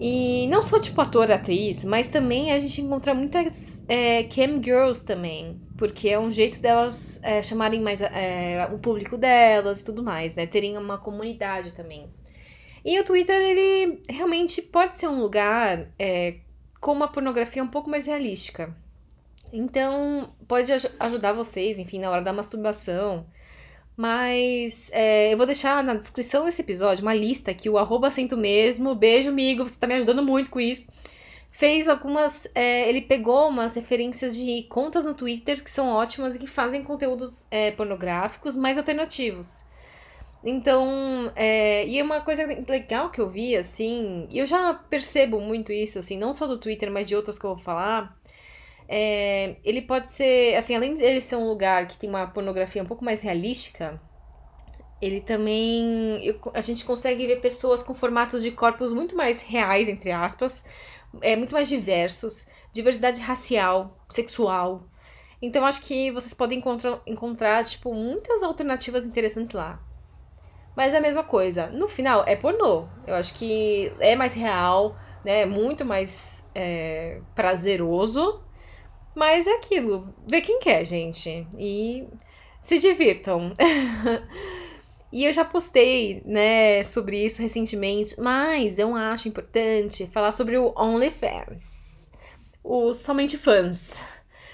E 0.00 0.46
não 0.46 0.62
só 0.62 0.80
tipo 0.80 0.98
ator, 0.98 1.30
atriz, 1.30 1.84
mas 1.84 2.08
também 2.08 2.52
a 2.52 2.58
gente 2.58 2.80
encontra 2.80 3.14
muitas 3.14 3.84
é, 3.86 4.24
cam 4.24 4.62
girls 4.62 5.04
também, 5.04 5.60
porque 5.76 6.08
é 6.08 6.18
um 6.18 6.30
jeito 6.30 6.60
delas 6.60 7.20
é, 7.22 7.42
chamarem 7.42 7.82
mais 7.82 8.00
é, 8.00 8.66
o 8.72 8.78
público 8.78 9.18
delas 9.18 9.82
e 9.82 9.84
tudo 9.84 10.02
mais, 10.02 10.34
né? 10.34 10.46
Terem 10.46 10.78
uma 10.78 10.96
comunidade 10.96 11.72
também. 11.74 12.08
E 12.82 12.98
o 12.98 13.04
Twitter, 13.04 13.36
ele 13.36 14.00
realmente 14.08 14.62
pode 14.62 14.96
ser 14.96 15.08
um 15.08 15.18
lugar 15.18 15.88
é, 15.98 16.36
com 16.80 16.92
uma 16.92 17.08
pornografia 17.08 17.62
um 17.62 17.68
pouco 17.68 17.90
mais 17.90 18.06
realística. 18.06 18.74
Então, 19.52 20.30
pode 20.48 20.72
aj 20.72 20.86
ajudar 20.98 21.32
vocês, 21.32 21.78
enfim, 21.78 21.98
na 22.00 22.10
hora 22.10 22.22
da 22.22 22.32
masturbação, 22.32 23.26
mas 23.96 24.90
é, 24.92 25.32
eu 25.32 25.36
vou 25.36 25.46
deixar 25.46 25.82
na 25.82 25.94
descrição 25.94 26.44
desse 26.44 26.60
episódio 26.60 27.02
uma 27.02 27.14
lista 27.14 27.54
que 27.54 27.70
o 27.70 27.78
arroba 27.78 28.08
acento 28.08 28.36
mesmo, 28.36 28.94
beijo 28.94 29.30
amigo, 29.30 29.66
você 29.66 29.78
tá 29.78 29.86
me 29.86 29.94
ajudando 29.94 30.22
muito 30.22 30.50
com 30.50 30.60
isso. 30.60 30.86
Fez 31.50 31.88
algumas. 31.88 32.46
É, 32.54 32.86
ele 32.86 33.00
pegou 33.00 33.48
umas 33.48 33.74
referências 33.74 34.36
de 34.36 34.64
contas 34.64 35.06
no 35.06 35.14
Twitter 35.14 35.62
que 35.64 35.70
são 35.70 35.88
ótimas 35.88 36.36
e 36.36 36.38
que 36.38 36.46
fazem 36.46 36.84
conteúdos 36.84 37.46
é, 37.50 37.70
pornográficos 37.70 38.54
mais 38.54 38.76
alternativos. 38.76 39.64
Então, 40.44 41.32
é, 41.34 41.86
e 41.86 41.98
é 41.98 42.02
uma 42.02 42.20
coisa 42.20 42.46
legal 42.68 43.10
que 43.10 43.20
eu 43.20 43.28
vi, 43.28 43.56
assim, 43.56 44.28
e 44.30 44.38
eu 44.38 44.46
já 44.46 44.74
percebo 44.74 45.40
muito 45.40 45.72
isso, 45.72 45.98
assim, 45.98 46.16
não 46.16 46.32
só 46.32 46.46
do 46.46 46.58
Twitter, 46.58 46.90
mas 46.90 47.06
de 47.06 47.16
outras 47.16 47.38
que 47.38 47.44
eu 47.44 47.54
vou 47.54 47.58
falar, 47.58 48.16
é, 48.88 49.56
ele 49.64 49.82
pode 49.82 50.10
ser, 50.10 50.54
assim, 50.56 50.74
além 50.74 50.94
de 50.94 51.02
ele 51.02 51.20
ser 51.20 51.36
um 51.36 51.46
lugar 51.46 51.86
que 51.86 51.98
tem 51.98 52.08
uma 52.08 52.26
pornografia 52.26 52.82
um 52.82 52.86
pouco 52.86 53.04
mais 53.04 53.22
realística, 53.22 54.00
ele 55.00 55.20
também. 55.20 56.40
A 56.54 56.60
gente 56.60 56.84
consegue 56.84 57.26
ver 57.26 57.40
pessoas 57.40 57.82
com 57.82 57.94
formatos 57.94 58.42
de 58.42 58.50
corpos 58.52 58.92
muito 58.92 59.16
mais 59.16 59.42
reais, 59.42 59.88
entre 59.88 60.12
aspas, 60.12 60.64
é, 61.20 61.36
muito 61.36 61.54
mais 61.54 61.68
diversos, 61.68 62.46
diversidade 62.72 63.20
racial, 63.20 63.98
sexual. 64.08 64.84
Então 65.42 65.66
acho 65.66 65.82
que 65.82 66.10
vocês 66.12 66.32
podem 66.32 66.58
encontrar, 66.58 67.00
encontrar, 67.06 67.64
tipo, 67.64 67.92
muitas 67.92 68.42
alternativas 68.42 69.04
interessantes 69.04 69.52
lá. 69.52 69.80
Mas 70.76 70.94
é 70.94 70.98
a 70.98 71.00
mesma 71.00 71.24
coisa. 71.24 71.68
No 71.68 71.88
final, 71.88 72.24
é 72.26 72.36
pornô. 72.36 72.86
Eu 73.06 73.14
acho 73.14 73.34
que 73.34 73.92
é 73.98 74.14
mais 74.14 74.34
real, 74.34 74.96
né? 75.24 75.44
Muito 75.46 75.84
mais 75.84 76.50
é, 76.54 77.20
prazeroso 77.34 78.45
mas 79.16 79.46
é 79.46 79.54
aquilo, 79.54 80.14
vê 80.28 80.42
quem 80.42 80.60
quer, 80.60 80.84
gente. 80.84 81.48
E 81.58 82.06
se 82.60 82.78
divirtam. 82.78 83.54
e 85.10 85.24
eu 85.24 85.32
já 85.32 85.42
postei, 85.42 86.22
né, 86.26 86.84
sobre 86.84 87.24
isso 87.24 87.40
recentemente, 87.40 88.20
mas 88.20 88.78
eu 88.78 88.94
acho 88.94 89.26
importante 89.26 90.06
falar 90.08 90.32
sobre 90.32 90.58
o 90.58 90.74
OnlyFans. 90.76 92.10
O 92.62 92.92
Somente 92.92 93.38
Fãs. 93.38 93.98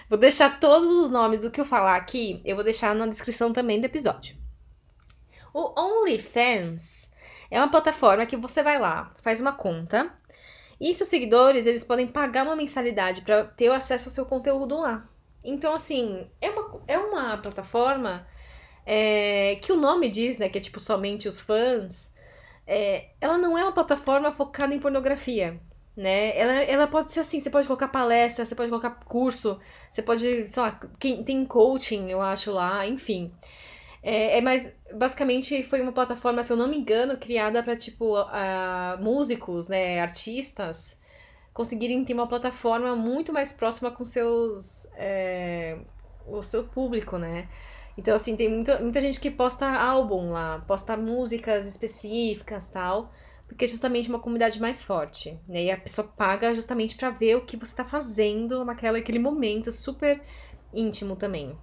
Vou 0.09 0.17
deixar 0.19 0.61
todos 0.61 0.91
os 0.91 1.11
nomes 1.11 1.41
do 1.41 1.51
que 1.51 1.61
eu 1.61 1.65
falar 1.65 1.97
aqui, 1.97 2.41
eu 2.45 2.55
vou 2.55 2.65
deixar 2.65 2.95
na 2.95 3.07
descrição 3.07 3.53
também 3.53 3.81
do 3.81 3.87
episódio. 3.87 4.37
O 5.53 5.73
OnlyFans 5.77 7.11
é 7.51 7.59
uma 7.59 7.71
plataforma 7.71 8.27
que 8.27 8.37
você 8.37 8.63
vai 8.63 8.79
lá, 8.79 9.13
faz 9.23 9.41
uma 9.41 9.53
conta, 9.53 10.15
e 10.83 10.93
seus 10.93 11.09
seguidores, 11.09 11.65
eles 11.65 11.85
podem 11.85 12.09
pagar 12.09 12.45
uma 12.45 12.57
mensalidade 12.57 13.21
para 13.21 13.45
ter 13.45 13.71
acesso 13.71 14.09
ao 14.09 14.13
seu 14.13 14.27
conteúdo 14.27 14.81
lá. 14.81 15.09
Então, 15.45 15.73
assim, 15.73 16.27
é 16.41 16.51
uma, 16.51 16.83
é 16.89 16.99
uma 16.99 17.39
plataforma 17.39 18.27
é, 18.85 19.61
que 19.63 19.71
o 19.73 19.77
nome 19.77 20.11
diz, 20.11 20.39
né, 20.39 20.49
que 20.49 20.59
é 20.59 20.61
tipo 20.61 20.81
somente 20.81 21.29
os 21.29 21.39
fãs. 21.39 22.13
É, 22.67 23.11
ela 23.21 23.39
não 23.39 23.57
é 23.57 23.63
uma 23.63 23.71
plataforma 23.71 24.33
focada 24.33 24.75
em 24.75 24.81
pornografia, 24.81 25.61
né? 25.97 26.37
Ela, 26.37 26.53
ela 26.65 26.87
pode 26.89 27.13
ser 27.13 27.21
assim, 27.21 27.39
você 27.39 27.51
pode 27.51 27.69
colocar 27.69 27.87
palestra, 27.87 28.45
você 28.45 28.55
pode 28.57 28.69
colocar 28.71 28.91
curso, 29.05 29.61
você 29.89 30.03
pode, 30.03 30.49
sei 30.49 30.63
lá, 30.65 30.81
tem 30.99 31.45
coaching, 31.45 32.11
eu 32.11 32.21
acho 32.21 32.51
lá, 32.53 32.85
enfim. 32.87 33.33
É, 34.03 34.39
é 34.39 34.41
mais, 34.41 34.75
basicamente 34.93 35.63
foi 35.63 35.81
uma 35.81 35.93
plataforma, 35.93 36.43
se 36.43 36.53
eu 36.53 36.57
não 36.57 36.69
me 36.69 36.77
engano, 36.77 37.17
criada 37.17 37.63
para 37.63 37.77
tipo, 37.77 38.21
uh, 38.21 39.01
músicos, 39.01 39.69
né, 39.69 40.01
artistas, 40.01 40.99
conseguirem 41.53 42.05
ter 42.05 42.15
uma 42.15 42.27
plataforma 42.27 42.97
muito 42.97 43.33
mais 43.33 43.53
próxima 43.53 43.91
com 43.91 44.05
seus, 44.05 44.87
é, 44.97 45.79
o 46.27 46.43
seu 46.43 46.65
público, 46.65 47.17
né? 47.19 47.49
Então, 47.97 48.15
assim, 48.15 48.35
tem 48.37 48.49
muita, 48.49 48.81
muita 48.81 49.01
gente 49.01 49.21
que 49.21 49.31
posta 49.31 49.67
álbum 49.67 50.33
lá, 50.33 50.65
posta 50.67 50.97
músicas 50.97 51.67
específicas 51.67 52.69
tal, 52.69 53.13
porque 53.47 53.67
é 53.67 53.69
justamente 53.69 54.09
uma 54.09 54.19
comunidade 54.19 54.59
mais 54.61 54.83
forte, 54.83 55.39
né? 55.47 55.65
E 55.65 55.71
a 55.71 55.77
pessoa 55.77 56.09
paga 56.09 56.55
justamente 56.55 56.97
para 56.97 57.11
ver 57.11 57.37
o 57.37 57.45
que 57.45 57.57
você 57.57 57.75
tá 57.77 57.85
fazendo 57.85 58.65
naquela, 58.65 58.99
aquele 58.99 59.19
momento 59.19 59.71
super 59.71 60.23
íntimo 60.73 61.17
também. 61.17 61.57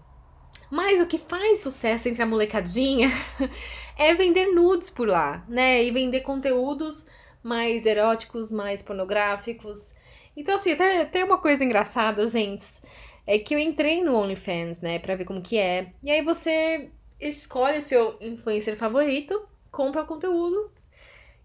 Mas 0.70 1.02
o 1.02 1.06
que 1.06 1.18
faz 1.18 1.60
sucesso 1.60 2.08
entre 2.08 2.22
a 2.22 2.26
molecadinha 2.26 3.10
é 3.98 4.14
vender 4.14 4.48
nudes 4.54 4.90
por 4.90 5.08
lá, 5.08 5.44
né? 5.48 5.84
E 5.84 5.92
vender 5.92 6.22
conteúdos 6.22 7.08
mais 7.44 7.86
eróticos, 7.86 8.52
mais 8.52 8.82
pornográficos. 8.82 9.94
Então, 10.36 10.56
assim, 10.56 10.72
até 10.72 11.06
tem 11.06 11.24
uma 11.24 11.38
coisa 11.38 11.64
engraçada, 11.64 12.26
gente, 12.28 12.82
é 13.26 13.38
que 13.40 13.54
eu 13.54 13.60
entrei 13.60 14.04
no 14.04 14.16
OnlyFans, 14.16 14.82
né, 14.82 15.00
pra 15.00 15.16
ver 15.16 15.26
como 15.26 15.42
que 15.42 15.58
é. 15.58 15.92
E 16.04 16.10
aí 16.12 16.24
você 16.24 16.90
escolhe 17.20 17.80
o 17.80 17.82
seu 17.82 18.18
influencer 18.22 18.78
favorito, 18.78 19.48
compra 19.72 20.04
o 20.04 20.06
conteúdo. 20.06 20.72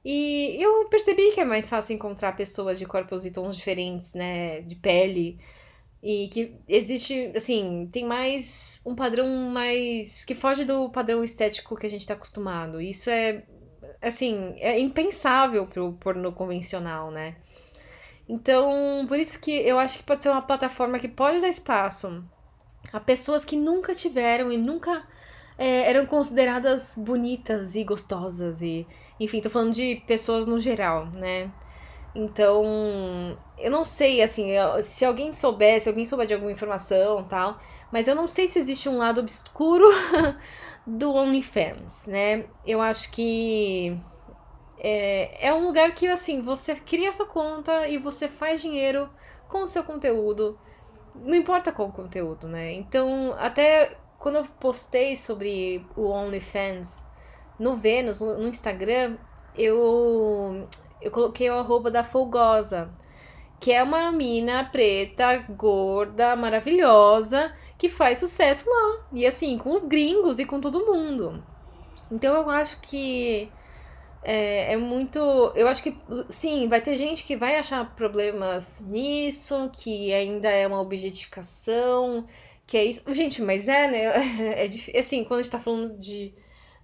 E 0.04 0.56
eu 0.60 0.86
percebi 0.88 1.32
que 1.32 1.40
é 1.40 1.44
mais 1.44 1.68
fácil 1.68 1.94
encontrar 1.94 2.36
pessoas 2.36 2.78
de 2.78 2.86
corpos 2.86 3.24
e 3.24 3.32
tons 3.32 3.56
diferentes, 3.56 4.14
né, 4.14 4.60
de 4.60 4.76
pele. 4.76 5.38
E 6.04 6.28
que 6.28 6.54
existe, 6.68 7.32
assim, 7.34 7.88
tem 7.90 8.04
mais 8.04 8.82
um 8.84 8.94
padrão 8.94 9.26
mais. 9.50 10.22
que 10.22 10.34
foge 10.34 10.64
do 10.64 10.90
padrão 10.90 11.24
estético 11.24 11.76
que 11.76 11.86
a 11.86 11.90
gente 11.90 12.06
tá 12.06 12.12
acostumado. 12.12 12.78
Isso 12.78 13.08
é, 13.08 13.42
assim, 14.02 14.54
é 14.58 14.78
impensável 14.78 15.66
pro 15.66 15.94
porno 15.94 16.30
convencional, 16.30 17.10
né? 17.10 17.36
Então, 18.28 19.06
por 19.08 19.18
isso 19.18 19.40
que 19.40 19.50
eu 19.50 19.78
acho 19.78 19.98
que 19.98 20.04
pode 20.04 20.22
ser 20.22 20.28
uma 20.28 20.42
plataforma 20.42 20.98
que 20.98 21.08
pode 21.08 21.40
dar 21.40 21.48
espaço 21.48 22.22
a 22.92 23.00
pessoas 23.00 23.44
que 23.44 23.56
nunca 23.56 23.94
tiveram 23.94 24.52
e 24.52 24.56
nunca 24.56 25.06
é, 25.58 25.88
eram 25.88 26.06
consideradas 26.06 26.96
bonitas 26.96 27.74
e 27.74 27.84
gostosas 27.84 28.62
e 28.62 28.86
enfim 29.18 29.40
tô 29.40 29.50
falando 29.50 29.72
de 29.72 30.02
pessoas 30.06 30.46
no 30.46 30.58
geral 30.58 31.06
né 31.06 31.50
então, 32.14 33.36
eu 33.58 33.70
não 33.70 33.84
sei, 33.84 34.22
assim, 34.22 34.50
se 34.82 35.04
alguém 35.04 35.32
souber, 35.32 35.80
se 35.80 35.88
alguém 35.88 36.04
souber 36.04 36.26
de 36.26 36.34
alguma 36.34 36.52
informação 36.52 37.24
tal, 37.24 37.58
mas 37.90 38.06
eu 38.06 38.14
não 38.14 38.28
sei 38.28 38.46
se 38.46 38.58
existe 38.58 38.88
um 38.88 38.96
lado 38.96 39.20
obscuro 39.20 39.84
do 40.86 41.12
OnlyFans, 41.12 42.06
né? 42.06 42.46
Eu 42.64 42.80
acho 42.80 43.10
que 43.10 43.98
é, 44.78 45.48
é 45.48 45.52
um 45.52 45.64
lugar 45.64 45.92
que, 45.94 46.06
assim, 46.06 46.40
você 46.40 46.76
cria 46.76 47.12
sua 47.12 47.26
conta 47.26 47.88
e 47.88 47.98
você 47.98 48.28
faz 48.28 48.62
dinheiro 48.62 49.10
com 49.48 49.64
o 49.64 49.68
seu 49.68 49.82
conteúdo, 49.82 50.58
não 51.14 51.34
importa 51.34 51.72
qual 51.72 51.90
conteúdo, 51.90 52.46
né? 52.46 52.72
Então, 52.72 53.34
até 53.38 53.96
quando 54.18 54.36
eu 54.36 54.44
postei 54.60 55.16
sobre 55.16 55.84
o 55.96 56.08
OnlyFans 56.08 57.04
no 57.58 57.76
Vênus, 57.76 58.20
no 58.20 58.46
Instagram, 58.48 59.16
eu 59.56 60.68
eu 61.04 61.10
coloquei 61.10 61.50
o 61.50 61.54
arroba 61.54 61.90
da 61.90 62.02
Folgosa, 62.02 62.90
que 63.60 63.72
é 63.72 63.82
uma 63.82 64.10
mina 64.10 64.64
preta, 64.64 65.38
gorda, 65.50 66.34
maravilhosa, 66.34 67.54
que 67.78 67.88
faz 67.88 68.18
sucesso 68.18 68.68
lá. 68.68 69.06
E 69.12 69.26
assim, 69.26 69.58
com 69.58 69.72
os 69.72 69.84
gringos 69.84 70.38
e 70.38 70.46
com 70.46 70.60
todo 70.60 70.86
mundo. 70.86 71.44
Então 72.10 72.34
eu 72.34 72.50
acho 72.50 72.80
que 72.80 73.50
é, 74.22 74.72
é, 74.72 74.76
muito. 74.78 75.18
Eu 75.54 75.68
acho 75.68 75.82
que 75.82 75.96
sim, 76.30 76.66
vai 76.68 76.80
ter 76.80 76.96
gente 76.96 77.24
que 77.24 77.36
vai 77.36 77.56
achar 77.56 77.94
problemas 77.94 78.80
nisso, 78.80 79.70
que 79.72 80.12
ainda 80.12 80.48
é 80.48 80.66
uma 80.66 80.80
objetificação, 80.80 82.26
que 82.66 82.76
é 82.78 82.84
isso. 82.84 83.02
Gente, 83.12 83.42
mas 83.42 83.68
é, 83.68 83.86
né? 83.86 84.04
É, 84.56 84.66
é 84.96 84.98
assim, 84.98 85.24
quando 85.24 85.40
a 85.40 85.42
gente 85.42 85.52
tá 85.52 85.58
falando 85.58 85.96
de 85.98 86.34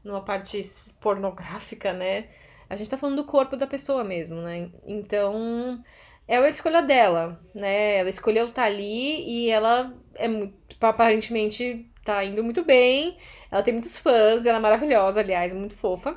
numa 0.04 0.22
parte 0.22 0.60
pornográfica, 1.00 1.92
né? 1.92 2.28
A 2.70 2.76
gente 2.76 2.88
tá 2.88 2.96
falando 2.96 3.16
do 3.16 3.24
corpo 3.24 3.56
da 3.56 3.66
pessoa 3.66 4.04
mesmo, 4.04 4.40
né? 4.40 4.70
Então, 4.86 5.82
é 6.28 6.36
a 6.38 6.48
escolha 6.48 6.80
dela, 6.80 7.40
né? 7.52 7.96
Ela 7.96 8.08
escolheu 8.08 8.46
estar 8.46 8.62
tá 8.62 8.68
ali 8.68 9.28
e 9.28 9.50
ela 9.50 9.92
é 10.14 10.28
muito, 10.28 10.54
aparentemente 10.80 11.90
tá 12.04 12.24
indo 12.24 12.44
muito 12.44 12.64
bem. 12.64 13.18
Ela 13.50 13.64
tem 13.64 13.74
muitos 13.74 13.98
fãs, 13.98 14.46
ela 14.46 14.58
é 14.58 14.60
maravilhosa, 14.60 15.18
aliás, 15.18 15.52
muito 15.52 15.76
fofa. 15.76 16.16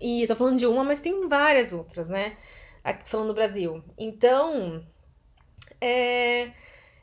E 0.00 0.22
eu 0.22 0.28
tô 0.28 0.36
falando 0.36 0.58
de 0.58 0.66
uma, 0.66 0.84
mas 0.84 1.00
tem 1.00 1.28
várias 1.28 1.72
outras, 1.72 2.08
né? 2.08 2.36
Aqui 2.84 3.08
falando 3.08 3.28
do 3.28 3.34
Brasil. 3.34 3.82
Então, 3.98 4.80
é, 5.80 6.52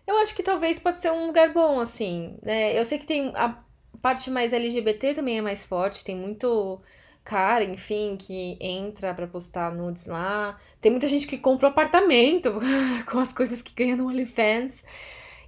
eu 0.08 0.18
acho 0.20 0.34
que 0.34 0.42
talvez 0.42 0.80
pode 0.80 1.02
ser 1.02 1.12
um 1.12 1.28
lugar 1.28 1.52
bom, 1.52 1.78
assim, 1.82 2.38
né? 2.42 2.80
Eu 2.80 2.86
sei 2.86 3.00
que 3.00 3.06
tem 3.06 3.34
a 3.36 3.62
parte 4.02 4.32
mais 4.32 4.54
LGBT 4.54 5.14
também 5.14 5.40
é 5.40 5.42
mais 5.42 5.66
forte, 5.66 6.06
tem 6.06 6.16
muito 6.16 6.82
cara, 7.26 7.64
enfim, 7.64 8.16
que 8.18 8.58
entra 8.62 9.14
para 9.14 9.28
postar 9.28 9.74
nudes 9.74 10.06
lá. 10.06 10.56
Tem 10.80 10.92
muita 10.92 11.08
gente 11.08 11.26
que 11.28 11.38
compra 11.38 11.68
um 11.68 11.72
apartamento 11.72 12.54
com 13.12 13.20
as 13.20 13.34
coisas 13.34 13.62
que 13.64 13.74
ganha 13.74 13.96
no 13.96 14.08
OnlyFans. 14.08 14.86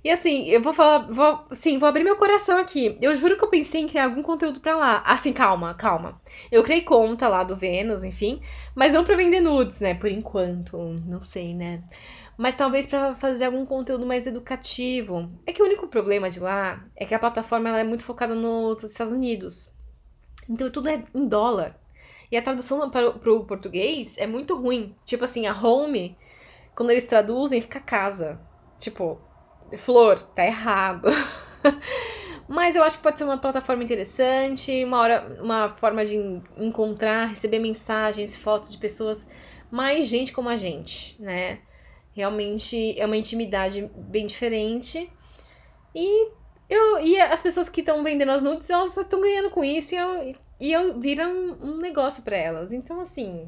E 0.04 0.10
assim, 0.10 0.48
eu 0.48 0.62
vou 0.62 0.74
falar, 0.74 1.08
vou, 1.10 1.46
sim, 1.52 1.78
vou 1.78 1.88
abrir 1.88 2.04
meu 2.04 2.16
coração 2.16 2.58
aqui. 2.58 2.98
Eu 3.02 3.14
juro 3.16 3.38
que 3.38 3.44
eu 3.44 3.50
pensei 3.50 3.82
em 3.82 3.88
criar 3.88 4.06
algum 4.06 4.24
conteúdo 4.24 4.60
para 4.60 4.76
lá. 4.76 5.04
Assim, 5.06 5.32
calma, 5.32 5.74
calma. 5.74 6.20
Eu 6.52 6.64
criei 6.64 6.82
conta 6.82 7.28
lá 7.28 7.44
do 7.44 7.56
Vênus, 7.56 8.04
enfim, 8.04 8.42
mas 8.76 8.94
não 8.94 9.04
para 9.04 9.16
vender 9.16 9.40
nudes, 9.40 9.82
né, 9.82 9.94
por 9.94 10.10
enquanto, 10.12 10.78
não 11.06 11.24
sei, 11.24 11.54
né? 11.54 11.84
Mas 12.38 12.56
talvez 12.56 12.86
para 12.86 13.16
fazer 13.16 13.46
algum 13.46 13.66
conteúdo 13.66 14.06
mais 14.06 14.28
educativo. 14.28 15.30
É 15.46 15.52
que 15.52 15.62
o 15.62 15.66
único 15.66 15.88
problema 15.88 16.30
de 16.30 16.40
lá 16.40 16.84
é 16.96 17.06
que 17.06 17.14
a 17.14 17.20
plataforma 17.20 17.70
ela 17.70 17.80
é 17.80 17.84
muito 17.84 18.04
focada 18.04 18.36
nos 18.36 18.84
Estados 18.84 19.12
Unidos. 19.12 19.77
Então 20.50 20.70
tudo 20.72 20.90
é 20.90 21.04
em 21.14 21.28
dólar. 21.28 21.80
E 22.32 22.38
a 22.38 22.42
tradução 22.42 22.90
para, 22.90 23.10
o 23.10 23.46
português 23.46 24.18
é 24.18 24.28
muito 24.28 24.56
ruim. 24.56 24.96
Tipo 25.06 25.24
assim, 25.24 25.46
a 25.46 25.54
home, 25.54 26.18
quando 26.76 26.92
eles 26.92 27.08
traduzem, 27.08 27.62
fica 27.62 27.80
casa. 27.80 28.40
Tipo, 28.78 29.20
flor, 29.78 30.20
tá 30.20 30.46
errado. 30.46 31.10
Mas 32.48 32.76
eu 32.76 32.84
acho 32.84 32.98
que 32.98 33.04
pode 33.04 33.18
ser 33.18 33.26
uma 33.26 33.38
plataforma 33.38 33.84
interessante, 33.84 34.84
uma, 34.86 35.00
hora, 35.00 35.38
uma 35.42 35.70
forma 35.70 36.06
de 36.06 36.16
encontrar, 36.58 37.26
receber 37.28 37.60
mensagens, 37.60 38.38
fotos 38.38 38.72
de 38.72 38.78
pessoas, 38.78 39.28
mais 39.70 40.08
gente 40.08 40.32
como 40.32 40.48
a 40.48 40.56
gente, 40.56 41.22
né? 41.22 41.60
Realmente 42.14 42.98
é 42.98 43.06
uma 43.06 43.18
intimidade 43.18 43.92
bem 43.96 44.26
diferente. 44.26 45.12
E 45.94 46.32
eu, 46.70 47.00
e 47.00 47.20
as 47.20 47.42
pessoas 47.42 47.70
que 47.70 47.82
estão 47.82 48.04
vendendo 48.04 48.32
as 48.32 48.42
nudes, 48.42 48.70
elas 48.70 48.96
estão 48.98 49.22
ganhando 49.22 49.50
com 49.50 49.64
isso 49.64 49.96
e 49.96 49.98
eu, 49.98 50.36
e 50.60 50.72
eu 50.72 51.00
vira 51.00 51.28
um, 51.28 51.58
um 51.62 51.78
negócio 51.78 52.24
para 52.24 52.36
elas. 52.36 52.74
Então, 52.74 53.00
assim, 53.00 53.48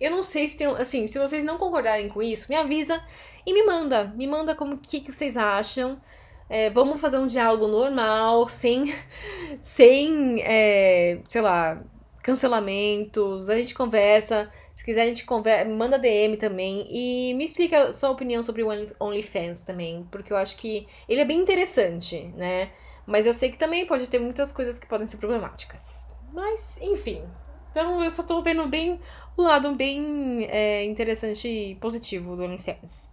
eu 0.00 0.10
não 0.10 0.22
sei 0.22 0.48
se 0.48 0.56
tem. 0.56 0.66
Assim, 0.66 1.06
se 1.06 1.18
vocês 1.18 1.44
não 1.44 1.58
concordarem 1.58 2.08
com 2.08 2.22
isso, 2.22 2.46
me 2.48 2.56
avisa 2.56 3.02
e 3.46 3.52
me 3.52 3.64
manda. 3.64 4.04
Me 4.16 4.26
manda 4.26 4.54
como 4.54 4.78
que, 4.78 5.00
que 5.00 5.12
vocês 5.12 5.36
acham. 5.36 6.00
É, 6.48 6.68
vamos 6.70 7.00
fazer 7.00 7.18
um 7.18 7.26
diálogo 7.26 7.68
normal, 7.68 8.48
sem, 8.48 8.92
sem 9.60 10.42
é, 10.42 11.20
sei 11.26 11.40
lá, 11.40 11.82
cancelamentos. 12.22 13.48
A 13.48 13.56
gente 13.56 13.74
conversa. 13.74 14.50
Se 14.80 14.84
quiser, 14.86 15.02
a 15.02 15.06
gente 15.06 15.26
conversa, 15.26 15.68
manda 15.68 15.98
DM 15.98 16.38
também. 16.38 16.88
E 16.90 17.34
me 17.34 17.44
explica 17.44 17.92
sua 17.92 18.08
opinião 18.08 18.42
sobre 18.42 18.62
o 18.62 18.68
OnlyFans 18.98 19.62
também. 19.62 20.08
Porque 20.10 20.32
eu 20.32 20.38
acho 20.38 20.56
que 20.56 20.88
ele 21.06 21.20
é 21.20 21.24
bem 21.26 21.38
interessante, 21.38 22.32
né? 22.34 22.70
Mas 23.06 23.26
eu 23.26 23.34
sei 23.34 23.50
que 23.50 23.58
também 23.58 23.84
pode 23.84 24.08
ter 24.08 24.18
muitas 24.18 24.50
coisas 24.50 24.78
que 24.78 24.86
podem 24.86 25.06
ser 25.06 25.18
problemáticas. 25.18 26.06
Mas, 26.32 26.80
enfim. 26.80 27.22
Então 27.70 28.02
eu 28.02 28.10
só 28.10 28.22
tô 28.22 28.40
vendo 28.40 28.66
bem 28.68 28.98
o 29.36 29.42
lado 29.42 29.74
bem 29.74 30.46
é, 30.48 30.82
interessante 30.86 31.46
e 31.46 31.74
positivo 31.74 32.34
do 32.34 32.44
OnlyFans. 32.44 33.10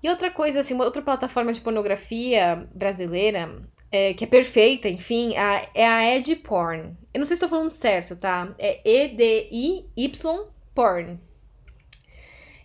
E 0.00 0.08
outra 0.08 0.30
coisa, 0.30 0.60
assim, 0.60 0.80
outra 0.80 1.02
plataforma 1.02 1.52
de 1.52 1.60
pornografia 1.60 2.68
brasileira, 2.72 3.68
é, 3.92 4.14
que 4.14 4.24
é 4.24 4.26
perfeita, 4.26 4.88
enfim, 4.88 5.36
a, 5.36 5.68
é 5.74 5.86
a 5.86 6.16
Ed 6.16 6.34
Porn. 6.36 6.96
Eu 7.12 7.18
não 7.18 7.26
sei 7.26 7.36
se 7.36 7.44
estou 7.44 7.48
falando 7.50 7.68
certo, 7.68 8.16
tá? 8.16 8.54
É 8.58 8.80
E-D-I-Y 8.84 10.46
Porn. 10.74 11.20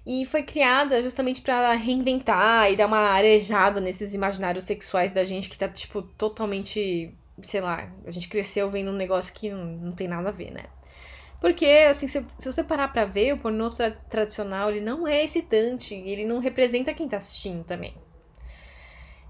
E 0.06 0.26
foi 0.26 0.42
criada 0.42 1.04
justamente 1.04 1.42
para 1.42 1.74
reinventar 1.74 2.72
e 2.72 2.78
dar 2.78 2.88
uma 2.88 3.10
arejada 3.10 3.82
nesses 3.82 4.14
imaginários 4.14 4.64
sexuais 4.64 5.12
da 5.12 5.26
gente 5.26 5.50
que 5.50 5.58
tá, 5.58 5.68
tipo, 5.68 6.02
totalmente. 6.02 7.14
Sei 7.44 7.60
lá, 7.60 7.92
a 8.06 8.10
gente 8.10 8.30
cresceu 8.30 8.70
vendo 8.70 8.90
um 8.90 8.96
negócio 8.96 9.34
que 9.34 9.50
não, 9.50 9.66
não 9.66 9.92
tem 9.92 10.08
nada 10.08 10.30
a 10.30 10.32
ver, 10.32 10.52
né? 10.52 10.64
Porque, 11.42 11.66
assim, 11.90 12.08
se, 12.08 12.26
se 12.40 12.52
você 12.52 12.64
parar 12.64 12.88
pra 12.88 13.06
ver, 13.06 13.34
o 13.34 13.38
pornô 13.38 13.70
tra 13.70 13.92
tradicional, 13.92 14.72
ele 14.72 14.80
não 14.80 15.06
é 15.06 15.24
excitante, 15.26 15.94
ele 15.94 16.26
não 16.26 16.40
representa 16.40 16.94
quem 16.94 17.08
tá 17.08 17.18
assistindo 17.18 17.64
também. 17.66 17.94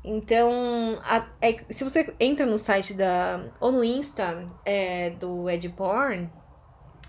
Então, 0.09 0.97
a, 1.03 1.27
é, 1.41 1.57
se 1.69 1.83
você 1.83 2.13
entra 2.17 2.45
no 2.45 2.57
site 2.57 2.93
da. 2.93 3.43
ou 3.59 3.73
no 3.73 3.83
Insta 3.83 4.47
é, 4.63 5.09
do 5.09 5.49
Ed 5.49 5.67
Porn, 5.69 6.29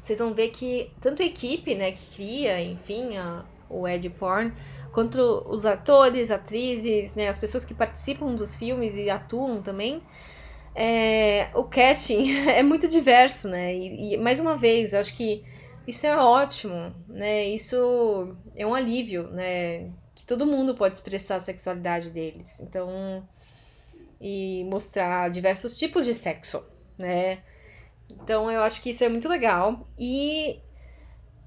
vocês 0.00 0.18
vão 0.18 0.34
ver 0.34 0.48
que 0.48 0.90
tanto 1.00 1.22
a 1.22 1.24
equipe, 1.24 1.76
né, 1.76 1.92
que 1.92 2.06
cria, 2.16 2.60
enfim, 2.60 3.16
a, 3.16 3.44
o 3.70 3.86
Ed 3.86 4.10
Porn, 4.10 4.52
quanto 4.92 5.20
os 5.48 5.64
atores, 5.64 6.32
atrizes, 6.32 7.14
né, 7.14 7.28
as 7.28 7.38
pessoas 7.38 7.64
que 7.64 7.72
participam 7.72 8.34
dos 8.34 8.56
filmes 8.56 8.96
e 8.96 9.08
atuam 9.08 9.62
também, 9.62 10.02
é, 10.74 11.50
o 11.54 11.62
casting 11.62 12.32
é 12.50 12.64
muito 12.64 12.88
diverso, 12.88 13.48
né? 13.48 13.76
E, 13.76 14.14
e, 14.14 14.16
mais 14.16 14.40
uma 14.40 14.56
vez, 14.56 14.92
eu 14.92 14.98
acho 14.98 15.16
que 15.16 15.44
isso 15.86 16.04
é 16.04 16.16
ótimo, 16.16 16.92
né? 17.08 17.44
Isso 17.46 18.36
é 18.56 18.66
um 18.66 18.74
alívio, 18.74 19.28
né? 19.30 19.88
Todo 20.28 20.46
mundo 20.46 20.74
pode 20.74 20.94
expressar 20.94 21.36
a 21.36 21.40
sexualidade 21.40 22.10
deles. 22.10 22.60
Então, 22.60 23.26
e 24.20 24.64
mostrar 24.64 25.30
diversos 25.30 25.78
tipos 25.78 26.04
de 26.04 26.12
sexo, 26.12 26.62
né? 26.98 27.42
Então, 28.10 28.50
eu 28.50 28.62
acho 28.62 28.82
que 28.82 28.90
isso 28.90 29.02
é 29.02 29.08
muito 29.08 29.28
legal. 29.28 29.88
E 29.98 30.60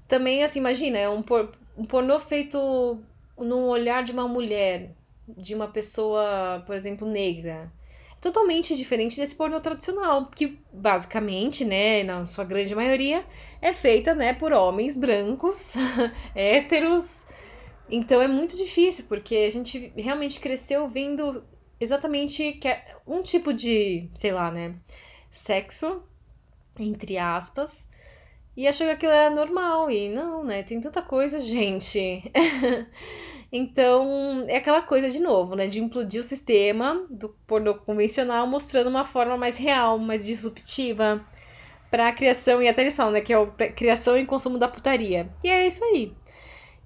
também, 0.08 0.42
assim, 0.42 0.58
imagina, 0.58 0.98
é 0.98 1.08
um, 1.08 1.22
por, 1.22 1.52
um 1.76 1.84
pornô 1.84 2.18
feito 2.18 2.98
no 3.38 3.68
olhar 3.68 4.02
de 4.02 4.10
uma 4.10 4.26
mulher, 4.26 4.90
de 5.28 5.54
uma 5.54 5.68
pessoa, 5.68 6.62
por 6.66 6.74
exemplo, 6.74 7.08
negra 7.08 7.72
totalmente 8.22 8.76
diferente 8.76 9.16
desse 9.16 9.34
pornô 9.34 9.60
tradicional, 9.60 10.26
que 10.26 10.56
basicamente, 10.72 11.64
né, 11.64 12.04
na 12.04 12.24
sua 12.24 12.44
grande 12.44 12.72
maioria, 12.72 13.24
é 13.60 13.74
feita, 13.74 14.14
né, 14.14 14.32
por 14.32 14.52
homens 14.52 14.96
brancos, 14.96 15.74
héteros. 16.32 17.26
Então 17.88 18.22
é 18.22 18.28
muito 18.28 18.56
difícil, 18.56 19.04
porque 19.08 19.36
a 19.36 19.50
gente 19.50 19.92
realmente 19.96 20.40
cresceu 20.40 20.88
vendo 20.88 21.44
exatamente 21.78 22.52
que 22.54 22.68
é 22.68 22.96
um 23.06 23.22
tipo 23.22 23.52
de, 23.52 24.08
sei 24.14 24.32
lá, 24.32 24.50
né, 24.50 24.76
sexo, 25.30 26.02
entre 26.78 27.18
aspas, 27.18 27.88
e 28.56 28.66
achou 28.68 28.86
que 28.86 28.92
aquilo 28.92 29.12
era 29.12 29.34
normal, 29.34 29.90
e 29.90 30.08
não, 30.08 30.44
né, 30.44 30.62
tem 30.62 30.80
tanta 30.80 31.02
coisa, 31.02 31.40
gente. 31.42 32.22
Então, 33.54 34.46
é 34.48 34.56
aquela 34.56 34.80
coisa 34.80 35.10
de 35.10 35.20
novo, 35.20 35.54
né? 35.54 35.66
De 35.66 35.78
implodir 35.78 36.22
o 36.22 36.24
sistema 36.24 37.06
do 37.10 37.28
pornô 37.46 37.74
convencional, 37.74 38.46
mostrando 38.46 38.88
uma 38.88 39.04
forma 39.04 39.36
mais 39.36 39.58
real, 39.58 39.98
mais 39.98 40.24
disruptiva 40.24 41.22
para 41.90 42.08
a 42.08 42.12
criação 42.12 42.62
e 42.62 42.68
atenção, 42.68 43.10
né? 43.10 43.20
Que 43.20 43.34
é 43.34 43.36
a 43.36 43.46
criação 43.46 44.16
e 44.16 44.24
consumo 44.24 44.58
da 44.58 44.68
putaria. 44.68 45.28
E 45.44 45.48
é 45.48 45.66
isso 45.66 45.84
aí. 45.84 46.14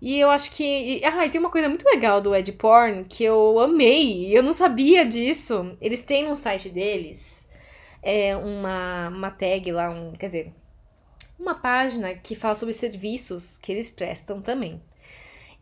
E 0.01 0.19
eu 0.19 0.31
acho 0.31 0.51
que. 0.51 0.65
E, 0.65 1.05
ah, 1.05 1.25
e 1.27 1.31
tem 1.31 1.41
uma 1.41 1.51
coisa 1.51 1.69
muito 1.69 1.85
legal 1.85 2.21
do 2.21 2.35
Ed 2.35 2.53
Porn 2.53 3.05
que 3.05 3.25
eu 3.25 3.59
amei. 3.59 4.37
Eu 4.37 4.43
não 4.43 4.53
sabia 4.53 5.05
disso. 5.05 5.77
Eles 5.81 6.03
têm 6.03 6.29
no 6.29 6.37
site 6.37 6.69
deles 6.69 7.47
é, 8.03 8.37
uma, 8.37 9.09
uma 9.09 9.31
tag 9.33 9.73
lá, 9.73 9.91
um, 9.91 10.13
quer 10.13 10.27
dizer, 10.27 10.53
uma 11.39 11.57
página 11.57 12.15
que 12.15 12.37
fala 12.37 12.55
sobre 12.55 12.73
serviços 12.73 13.59
que 13.59 13.73
eles 13.73 13.91
prestam 13.91 14.41
também. 14.41 14.81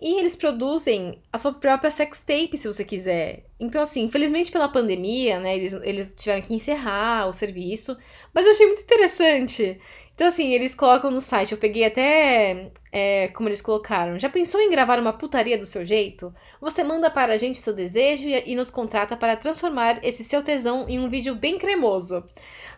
E 0.01 0.19
eles 0.19 0.37
produzem 0.37 1.19
a 1.33 1.39
sua 1.39 1.55
própria 1.55 1.91
sextape, 1.91 2.59
se 2.59 2.69
você 2.69 2.85
quiser. 2.85 3.47
Então, 3.59 3.81
assim, 3.81 4.03
infelizmente 4.03 4.53
pela 4.53 4.69
pandemia, 4.69 5.41
né, 5.41 5.57
eles, 5.57 5.73
eles 5.73 6.13
tiveram 6.15 6.43
que 6.43 6.53
encerrar 6.53 7.27
o 7.27 7.33
serviço. 7.33 7.97
Mas 8.35 8.45
eu 8.45 8.53
achei 8.53 8.67
muito 8.67 8.83
interessante. 8.83 9.79
Então, 10.15 10.29
assim, 10.29 10.53
eles 10.53 10.75
colocam 10.75 11.11
no 11.11 11.21
site, 11.21 11.53
eu 11.53 11.59
peguei 11.59 11.85
até 11.85 12.71
é, 12.93 13.29
como 13.29 13.49
eles 13.49 13.61
colocaram. 13.61 14.19
Já 14.19 14.29
pensou 14.29 14.61
em 14.61 14.71
gravar 14.71 14.99
uma 14.99 15.13
putaria 15.13 15.59
do 15.59 15.67
seu 15.67 15.85
jeito? 15.85 16.33
Você 16.61 16.85
manda 16.85 17.11
para 17.11 17.35
a 17.35 17.37
gente 17.37 17.59
seu 17.59 17.73
desejo 17.73 18.29
e, 18.29 18.53
e 18.53 18.55
nos 18.55 18.71
contrata 18.71 19.17
para 19.17 19.37
transformar 19.37 19.99
esse 20.05 20.23
seu 20.23 20.43
tesão 20.43 20.89
em 20.89 21.01
um 21.01 21.09
vídeo 21.09 21.35
bem 21.35 21.59
cremoso. 21.59 22.25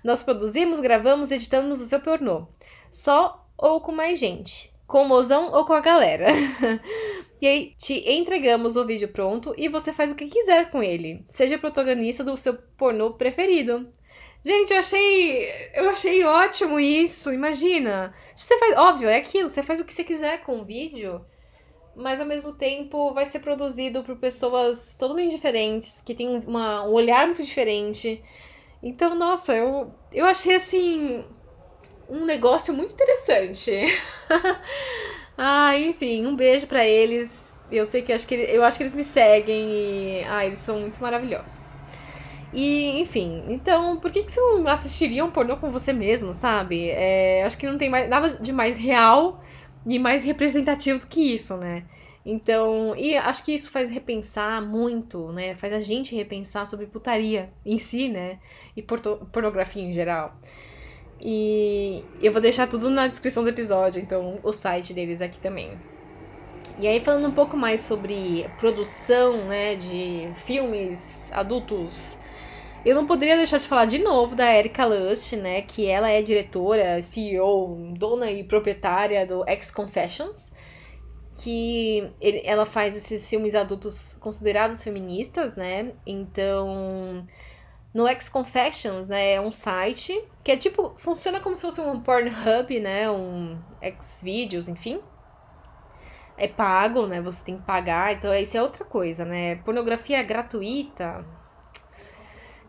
Nós 0.03 0.23
produzimos, 0.23 0.81
gravamos, 0.81 1.31
editamos 1.31 1.81
o 1.81 1.87
seu 1.87 2.01
pornô. 2.01 2.47
Só 2.91 3.47
ou 3.59 3.81
com 3.81 3.93
mais 3.93 4.19
gente 4.19 4.75
com 4.87 5.03
o 5.03 5.09
mozão 5.09 5.51
ou 5.53 5.65
com 5.65 5.73
a 5.73 5.81
galera. 5.81 6.29
e 7.41 7.47
aí 7.47 7.75
te 7.77 8.09
entregamos 8.11 8.77
o 8.77 8.87
vídeo 8.87 9.09
pronto 9.09 9.55
e 9.59 9.69
você 9.69 9.93
faz 9.93 10.11
o 10.11 10.15
que 10.15 10.27
quiser 10.27 10.71
com 10.71 10.83
ele. 10.83 11.25
Seja 11.29 11.59
protagonista 11.59 12.23
do 12.23 12.37
seu 12.37 12.55
pornô 12.77 13.13
preferido. 13.15 13.89
Gente, 14.47 14.73
eu 14.73 14.79
achei. 14.79 15.51
Eu 15.75 15.91
achei 15.91 16.25
ótimo 16.25 16.79
isso. 16.79 17.33
Imagina. 17.33 18.15
Você 18.33 18.57
faz. 18.59 18.77
Óbvio, 18.77 19.09
é 19.09 19.17
aquilo. 19.17 19.49
Você 19.49 19.61
faz 19.61 19.81
o 19.81 19.85
que 19.85 19.93
você 19.93 20.05
quiser 20.05 20.45
com 20.45 20.61
o 20.61 20.65
vídeo. 20.65 21.27
Mas 21.97 22.21
ao 22.21 22.27
mesmo 22.27 22.53
tempo 22.53 23.13
vai 23.13 23.27
ser 23.27 23.41
produzido 23.41 24.05
por 24.05 24.17
pessoas 24.19 24.97
totalmente 24.99 25.33
diferentes, 25.33 26.01
que 26.01 26.15
têm 26.15 26.29
uma, 26.47 26.85
um 26.85 26.93
olhar 26.93 27.27
muito 27.27 27.43
diferente. 27.43 28.23
Então, 28.81 29.17
nossa, 29.17 29.53
eu, 29.53 29.93
eu 30.13 30.25
achei 30.25 30.55
assim 30.55 31.25
um 32.09 32.25
negócio 32.25 32.73
muito 32.73 32.95
interessante. 32.95 33.73
ah, 35.37 35.77
enfim, 35.77 36.25
um 36.25 36.37
beijo 36.37 36.69
para 36.69 36.87
eles. 36.87 37.61
Eu 37.73 37.85
sei 37.85 38.03
que 38.03 38.13
acho 38.13 38.29
que 38.29 38.35
eu 38.37 38.63
acho 38.63 38.77
que 38.77 38.85
eles 38.85 38.95
me 38.95 39.03
seguem 39.03 39.73
e 39.73 40.25
ah, 40.29 40.45
eles 40.45 40.59
são 40.59 40.79
muito 40.79 41.01
maravilhosos. 41.01 41.75
E, 42.53 43.01
enfim, 43.01 43.45
então, 43.49 43.97
por 43.99 44.11
que, 44.11 44.23
que 44.23 44.33
você 44.33 44.41
não 44.41 44.67
assistiria 44.69 45.25
um 45.25 45.31
pornô 45.31 45.57
com 45.57 45.71
você 45.71 45.93
mesmo, 45.93 46.33
sabe? 46.33 46.89
É, 46.91 47.43
acho 47.45 47.59
que 47.59 47.67
não 47.67 47.77
tem 47.77 47.91
mais, 47.91 48.09
nada 48.09 48.31
de 48.31 48.53
mais 48.53 48.77
real 48.77 49.43
e 49.87 49.99
mais 49.99 50.25
representativo 50.25 50.99
do 50.99 51.07
que 51.07 51.35
isso, 51.35 51.57
né? 51.57 51.85
Então, 52.25 52.95
e 52.97 53.17
acho 53.17 53.45
que 53.45 53.53
isso 53.53 53.71
faz 53.71 53.91
repensar 53.91 54.61
muito, 54.61 55.31
né? 55.33 55.55
Faz 55.55 55.73
a 55.73 55.79
gente 55.79 56.15
repensar 56.17 56.67
sobre 56.67 56.87
putaria 56.87 57.53
em 57.65 57.79
si, 57.79 58.09
né? 58.09 58.39
E 58.77 58.83
pornografia 58.83 59.83
em 59.83 59.93
geral. 59.93 60.37
E 61.21 62.05
eu 62.21 62.33
vou 62.33 62.41
deixar 62.41 62.67
tudo 62.67 62.91
na 62.91 63.07
descrição 63.07 63.43
do 63.43 63.49
episódio, 63.49 64.03
então 64.03 64.39
o 64.43 64.53
site 64.53 64.93
deles 64.93 65.21
aqui 65.21 65.39
também. 65.39 65.71
E 66.79 66.87
aí 66.87 67.01
falando 67.01 67.29
um 67.29 67.33
pouco 67.33 67.57
mais 67.57 67.81
sobre 67.81 68.51
produção, 68.59 69.47
né, 69.47 69.77
de 69.77 70.31
filmes 70.35 71.33
adultos, 71.33 72.19
eu 72.87 72.95
não 72.95 73.05
poderia 73.05 73.37
deixar 73.37 73.59
de 73.59 73.67
falar 73.67 73.85
de 73.85 73.99
novo 73.99 74.37
da 74.37 74.57
Erika 74.57 74.85
Lush, 74.85 75.33
né, 75.33 75.61
que 75.63 75.87
ela 75.87 76.09
é 76.09 76.23
diretora, 76.23 77.03
CEO, 77.03 77.93
dona 77.99 78.31
e 78.31 78.45
proprietária 78.45 79.27
do 79.27 79.43
X 79.49 79.73
Confessions, 79.73 80.53
que 81.35 82.09
ele, 82.21 82.43
ela 82.45 82.65
faz 82.65 82.97
esses 82.97 83.29
filmes 83.29 83.57
adultos 83.57 84.15
considerados 84.21 84.85
feministas, 84.85 85.57
né? 85.57 85.95
Então, 86.07 87.27
no 87.93 88.07
X 88.07 88.29
Confessions, 88.29 89.09
né, 89.09 89.33
é 89.33 89.41
um 89.41 89.51
site 89.51 90.17
que 90.45 90.53
é 90.53 90.57
tipo, 90.57 90.95
funciona 90.97 91.41
como 91.41 91.57
se 91.57 91.63
fosse 91.63 91.81
um 91.81 92.01
Pornhub, 92.01 92.79
né, 92.79 93.11
um 93.11 93.59
Xvideos, 94.01 94.69
enfim. 94.69 95.01
É 96.39 96.47
pago, 96.47 97.09
né, 97.09 97.21
você 97.21 97.45
tem 97.45 97.57
que 97.57 97.65
pagar, 97.65 98.13
então 98.13 98.33
isso 98.33 98.57
é 98.57 98.63
outra 98.63 98.85
coisa, 98.85 99.25
né. 99.25 99.57
Pornografia 99.57 100.23
gratuita 100.23 101.27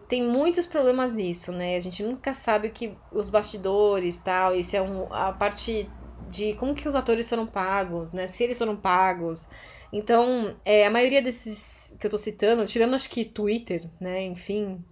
tem 0.07 0.23
muitos 0.23 0.65
problemas 0.65 1.15
nisso, 1.15 1.51
né, 1.51 1.75
a 1.75 1.79
gente 1.79 2.03
nunca 2.03 2.33
sabe 2.33 2.69
o 2.69 2.71
que 2.71 2.97
os 3.11 3.29
bastidores, 3.29 4.19
tal, 4.19 4.55
isso 4.55 4.75
é 4.75 4.81
um, 4.81 5.11
a 5.11 5.33
parte 5.33 5.89
de 6.29 6.53
como 6.55 6.75
que 6.75 6.87
os 6.87 6.95
atores 6.95 7.29
foram 7.29 7.45
pagos, 7.45 8.13
né, 8.13 8.27
se 8.27 8.43
eles 8.43 8.57
foram 8.57 8.75
pagos. 8.75 9.47
Então, 9.91 10.55
é, 10.65 10.85
a 10.85 10.89
maioria 10.89 11.21
desses 11.21 11.95
que 11.99 12.05
eu 12.05 12.11
tô 12.11 12.17
citando, 12.17 12.65
tirando 12.65 12.93
acho 12.93 13.09
que 13.09 13.23
Twitter, 13.23 13.89
né, 13.99 14.21
enfim, 14.23 14.83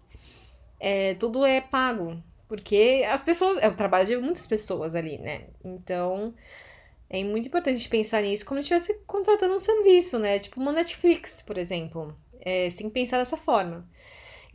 é, 0.79 1.13
tudo 1.15 1.45
é 1.45 1.61
pago. 1.61 2.21
Porque 2.47 3.05
as 3.09 3.23
pessoas. 3.23 3.57
É 3.57 3.67
o 3.67 3.75
trabalho 3.75 4.05
de 4.05 4.17
muitas 4.17 4.45
pessoas 4.45 4.95
ali, 4.95 5.17
né? 5.17 5.47
Então. 5.63 6.33
É 7.07 7.23
muito 7.23 7.47
importante 7.47 7.75
a 7.75 7.77
gente 7.77 7.89
pensar 7.89 8.23
nisso 8.23 8.45
como 8.45 8.59
se 8.61 8.73
estivesse 8.73 9.03
contratando 9.05 9.53
um 9.53 9.59
serviço, 9.59 10.17
né? 10.17 10.39
Tipo 10.39 10.59
uma 10.59 10.71
Netflix, 10.71 11.41
por 11.41 11.57
exemplo. 11.57 12.17
É, 12.41 12.67
você 12.69 12.77
tem 12.79 12.87
que 12.87 12.93
pensar 12.93 13.19
dessa 13.19 13.37
forma. 13.37 13.87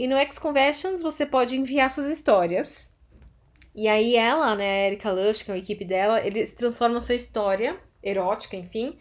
E 0.01 0.09
no 0.09 0.17
X-Conversions 0.17 1.03
você 1.03 1.27
pode 1.27 1.59
enviar 1.59 1.91
suas 1.91 2.07
histórias. 2.07 2.91
E 3.75 3.87
aí 3.87 4.17
ela, 4.17 4.57
né, 4.57 4.65
a 4.65 4.87
Erika 4.87 5.13
Lush, 5.13 5.43
que 5.43 5.51
é 5.51 5.55
a 5.55 5.59
equipe 5.59 5.85
dela, 5.85 6.27
eles 6.27 6.55
transformam 6.55 7.03
sua 7.03 7.15
história, 7.15 7.79
erótica, 8.03 8.57
enfim, 8.57 8.97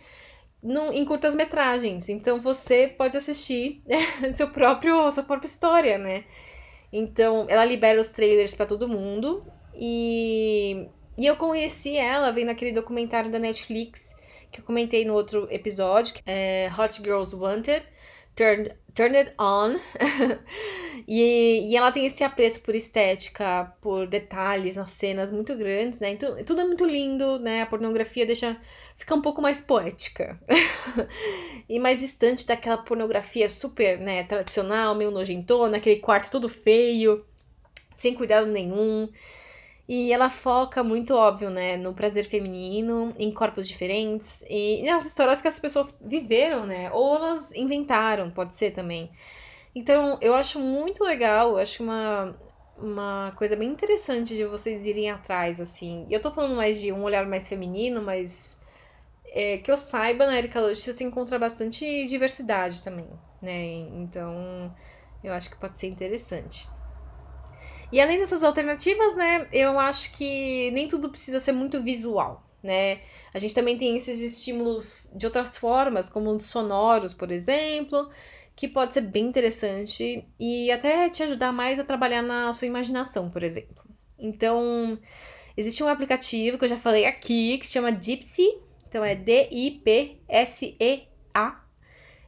no, 0.61 0.91
em 0.91 1.05
curtas 1.05 1.33
metragens. 1.33 2.09
Então 2.09 2.41
você 2.41 2.89
pode 2.97 3.15
assistir 3.15 3.81
seu 4.33 4.49
próprio, 4.49 5.09
sua 5.09 5.23
própria 5.23 5.47
história, 5.47 5.97
né? 5.97 6.25
Então 6.91 7.45
ela 7.47 7.63
libera 7.63 8.01
os 8.01 8.09
trailers 8.09 8.53
para 8.53 8.65
todo 8.65 8.85
mundo 8.85 9.45
e, 9.73 10.85
e 11.17 11.25
eu 11.25 11.37
conheci 11.37 11.95
ela 11.95 12.29
vendo 12.29 12.49
aquele 12.49 12.73
documentário 12.73 13.31
da 13.31 13.39
Netflix 13.39 14.17
que 14.51 14.59
eu 14.59 14.65
comentei 14.65 15.05
no 15.05 15.13
outro 15.13 15.47
episódio, 15.49 16.15
é 16.25 16.69
Hot 16.77 17.01
Girls 17.01 17.33
Wanted. 17.33 17.85
Turn, 18.39 18.69
turn 18.95 19.17
It 19.17 19.33
On. 19.37 19.77
e, 21.05 21.69
e 21.69 21.75
ela 21.75 21.91
tem 21.91 22.05
esse 22.05 22.23
apreço 22.23 22.61
por 22.61 22.73
estética, 22.73 23.73
por 23.81 24.07
detalhes 24.07 24.77
nas 24.77 24.91
cenas 24.91 25.29
muito 25.29 25.53
grandes, 25.57 25.99
né? 25.99 26.11
Então, 26.11 26.41
tudo 26.45 26.61
é 26.61 26.63
muito 26.63 26.85
lindo, 26.85 27.37
né? 27.37 27.63
A 27.63 27.65
pornografia 27.65 28.25
deixa. 28.25 28.55
fica 28.95 29.13
um 29.13 29.21
pouco 29.21 29.41
mais 29.41 29.59
poética. 29.59 30.39
e 31.67 31.77
mais 31.81 31.99
distante 31.99 32.47
daquela 32.47 32.77
pornografia 32.77 33.49
super, 33.49 33.99
né, 33.99 34.23
tradicional, 34.23 34.95
meio 34.95 35.11
nojentona, 35.11 35.75
aquele 35.75 35.97
quarto 35.97 36.31
todo 36.31 36.47
feio, 36.47 37.25
sem 37.93 38.13
cuidado 38.13 38.47
nenhum. 38.47 39.09
E 39.89 40.13
ela 40.13 40.29
foca 40.29 40.83
muito, 40.83 41.15
óbvio, 41.15 41.49
né, 41.49 41.75
no 41.75 41.95
prazer 41.95 42.23
feminino, 42.25 43.11
em 43.17 43.31
corpos 43.33 43.67
diferentes 43.67 44.45
e 44.47 44.83
nas 44.83 45.03
histórias 45.03 45.41
que 45.41 45.47
as 45.47 45.57
pessoas 45.57 45.97
viveram, 45.99 46.63
né, 46.67 46.91
ou 46.91 47.15
elas 47.15 47.51
inventaram, 47.53 48.29
pode 48.29 48.53
ser 48.55 48.69
também. 48.69 49.09
Então, 49.73 50.19
eu 50.21 50.35
acho 50.35 50.59
muito 50.59 51.03
legal, 51.03 51.53
eu 51.53 51.57
acho 51.57 51.81
uma, 51.81 52.37
uma 52.77 53.33
coisa 53.35 53.55
bem 53.55 53.69
interessante 53.69 54.35
de 54.35 54.45
vocês 54.45 54.85
irem 54.85 55.09
atrás, 55.09 55.59
assim. 55.59 56.05
E 56.07 56.13
eu 56.13 56.21
tô 56.21 56.31
falando 56.31 56.55
mais 56.55 56.79
de 56.79 56.91
um 56.91 57.01
olhar 57.01 57.25
mais 57.25 57.49
feminino, 57.49 57.99
mas 57.99 58.59
é, 59.25 59.57
que 59.57 59.71
eu 59.71 59.77
saiba, 59.77 60.27
na 60.27 60.37
Erika 60.37 60.61
Lush 60.61 60.83
você 60.83 61.03
encontra 61.03 61.39
bastante 61.39 62.05
diversidade 62.05 62.83
também, 62.83 63.09
né? 63.41 63.65
Então, 63.95 64.71
eu 65.23 65.33
acho 65.33 65.49
que 65.49 65.57
pode 65.57 65.77
ser 65.77 65.87
interessante. 65.87 66.67
E 67.91 67.99
além 67.99 68.19
dessas 68.19 68.43
alternativas, 68.43 69.15
né, 69.15 69.47
eu 69.51 69.79
acho 69.79 70.11
que 70.13 70.69
nem 70.71 70.87
tudo 70.87 71.09
precisa 71.09 71.39
ser 71.39 71.51
muito 71.51 71.81
visual, 71.81 72.43
né? 72.61 73.01
A 73.33 73.39
gente 73.39 73.55
também 73.55 73.77
tem 73.77 73.97
esses 73.97 74.19
estímulos 74.19 75.11
de 75.15 75.25
outras 75.25 75.57
formas, 75.57 76.07
como 76.09 76.29
os 76.31 76.45
sonoros, 76.45 77.13
por 77.13 77.31
exemplo, 77.31 78.09
que 78.55 78.67
pode 78.67 78.93
ser 78.93 79.01
bem 79.01 79.25
interessante 79.25 80.27
e 80.39 80.71
até 80.71 81.09
te 81.09 81.23
ajudar 81.23 81.51
mais 81.51 81.79
a 81.79 81.83
trabalhar 81.83 82.21
na 82.21 82.53
sua 82.53 82.67
imaginação, 82.67 83.29
por 83.29 83.41
exemplo. 83.41 83.83
Então, 84.19 84.99
existe 85.57 85.83
um 85.83 85.87
aplicativo 85.87 86.57
que 86.57 86.65
eu 86.65 86.69
já 86.69 86.77
falei 86.77 87.05
aqui 87.05 87.57
que 87.57 87.65
se 87.65 87.73
chama 87.73 87.91
Dipsy, 87.91 88.47
então 88.87 89.03
é 89.03 89.15
D-I-P-S-E-A 89.15 90.19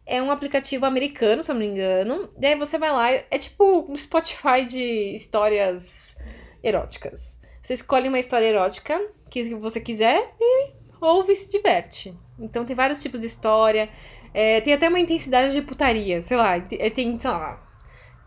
é 0.05 0.21
um 0.21 0.31
aplicativo 0.31 0.85
americano, 0.85 1.43
se 1.43 1.51
eu 1.51 1.55
não 1.55 1.59
me 1.61 1.67
engano. 1.67 2.29
E 2.39 2.45
aí 2.45 2.55
você 2.55 2.77
vai 2.77 2.91
lá, 2.91 3.11
é 3.11 3.37
tipo 3.37 3.85
um 3.89 3.95
Spotify 3.95 4.65
de 4.65 5.13
histórias 5.15 6.17
eróticas. 6.63 7.39
Você 7.61 7.73
escolhe 7.73 8.07
uma 8.07 8.19
história 8.19 8.45
erótica 8.45 8.99
que 9.29 9.55
você 9.55 9.79
quiser 9.79 10.33
e 10.39 10.73
ouve 10.99 11.33
e 11.33 11.35
se 11.35 11.51
diverte. 11.51 12.17
Então 12.39 12.65
tem 12.65 12.75
vários 12.75 13.01
tipos 13.01 13.21
de 13.21 13.27
história. 13.27 13.89
É, 14.33 14.61
tem 14.61 14.73
até 14.73 14.87
uma 14.87 14.99
intensidade 14.99 15.53
de 15.53 15.61
putaria, 15.61 16.21
sei 16.21 16.37
lá, 16.37 16.55
é, 16.55 16.89
tem, 16.89 17.17
sei 17.17 17.29
lá. 17.29 17.67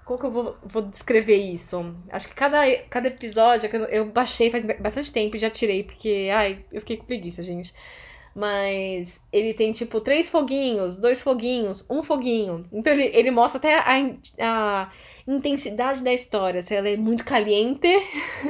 Como 0.05 0.19
que 0.19 0.27
eu 0.27 0.31
vou, 0.31 0.57
vou 0.63 0.83
descrever 0.83 1.37
isso? 1.37 1.97
Acho 2.11 2.29
que 2.29 2.35
cada, 2.35 2.59
cada 2.91 3.09
episódio 3.09 3.71
eu 3.89 4.11
baixei 4.11 4.51
faz 4.51 4.67
bastante 4.79 5.11
tempo 5.11 5.35
e 5.35 5.39
já 5.39 5.49
tirei, 5.49 5.83
porque, 5.83 6.29
ai, 6.31 6.63
eu 6.71 6.81
fiquei 6.81 6.99
com 6.99 7.07
preguiça, 7.07 7.43
gente. 7.43 7.75
Mas 8.35 9.25
ele 9.33 9.55
tem, 9.55 9.71
tipo, 9.71 10.01
três 10.01 10.29
foguinhos, 10.29 10.99
dois 10.99 11.23
foguinhos, 11.23 11.85
um 11.89 12.03
foguinho. 12.03 12.67
Então 12.73 12.93
ele, 12.93 13.11
ele 13.15 13.31
mostra 13.31 13.59
até 13.59 13.79
a, 13.79 13.85
a 14.41 14.91
intensidade 15.27 16.03
da 16.03 16.13
história, 16.13 16.61
se 16.61 16.75
ela 16.75 16.89
é 16.89 16.97
muito 16.97 17.25
caliente 17.25 17.89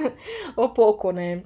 ou 0.56 0.70
pouco, 0.70 1.10
né? 1.10 1.42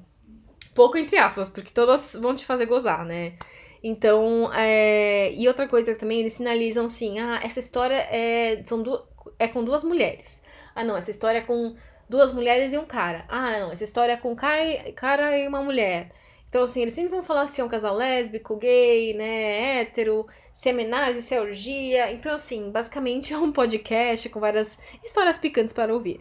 Pouco 0.72 0.96
entre 0.96 1.18
aspas, 1.18 1.48
porque 1.48 1.72
todas 1.72 2.14
vão 2.14 2.36
te 2.36 2.46
fazer 2.46 2.66
gozar, 2.66 3.04
né? 3.04 3.34
Então, 3.82 4.52
é... 4.54 5.32
e 5.32 5.46
outra 5.48 5.66
coisa 5.68 5.94
também, 5.96 6.20
eles 6.20 6.34
sinalizam 6.34 6.86
assim: 6.86 7.18
ah, 7.18 7.40
essa 7.42 7.58
história 7.58 7.94
é, 7.94 8.62
são 8.64 8.82
du... 8.82 9.00
é 9.38 9.48
com 9.48 9.64
duas 9.64 9.82
mulheres. 9.82 10.42
Ah, 10.74 10.84
não, 10.84 10.96
essa 10.96 11.10
história 11.10 11.38
é 11.38 11.42
com 11.42 11.74
duas 12.08 12.32
mulheres 12.32 12.72
e 12.72 12.78
um 12.78 12.84
cara. 12.84 13.24
Ah, 13.28 13.58
não, 13.60 13.72
essa 13.72 13.84
história 13.84 14.12
é 14.12 14.16
com 14.16 14.34
cara, 14.34 14.92
cara 14.94 15.38
e 15.38 15.46
uma 15.46 15.62
mulher. 15.62 16.10
Então, 16.48 16.62
assim, 16.62 16.80
eles 16.80 16.94
sempre 16.94 17.10
vão 17.10 17.22
falar 17.22 17.46
se 17.46 17.60
é 17.60 17.64
um 17.64 17.68
casal 17.68 17.94
lésbico, 17.94 18.56
gay, 18.56 19.12
né, 19.12 19.80
hétero, 19.80 20.26
se 20.50 20.70
é 20.70 20.72
homenagem, 20.72 21.20
se 21.20 21.34
é 21.34 21.40
orgia. 21.40 22.10
Então, 22.12 22.34
assim, 22.34 22.70
basicamente 22.70 23.32
é 23.34 23.38
um 23.38 23.52
podcast 23.52 24.28
com 24.30 24.40
várias 24.40 24.78
histórias 25.04 25.36
picantes 25.36 25.72
para 25.72 25.92
ouvir. 25.92 26.20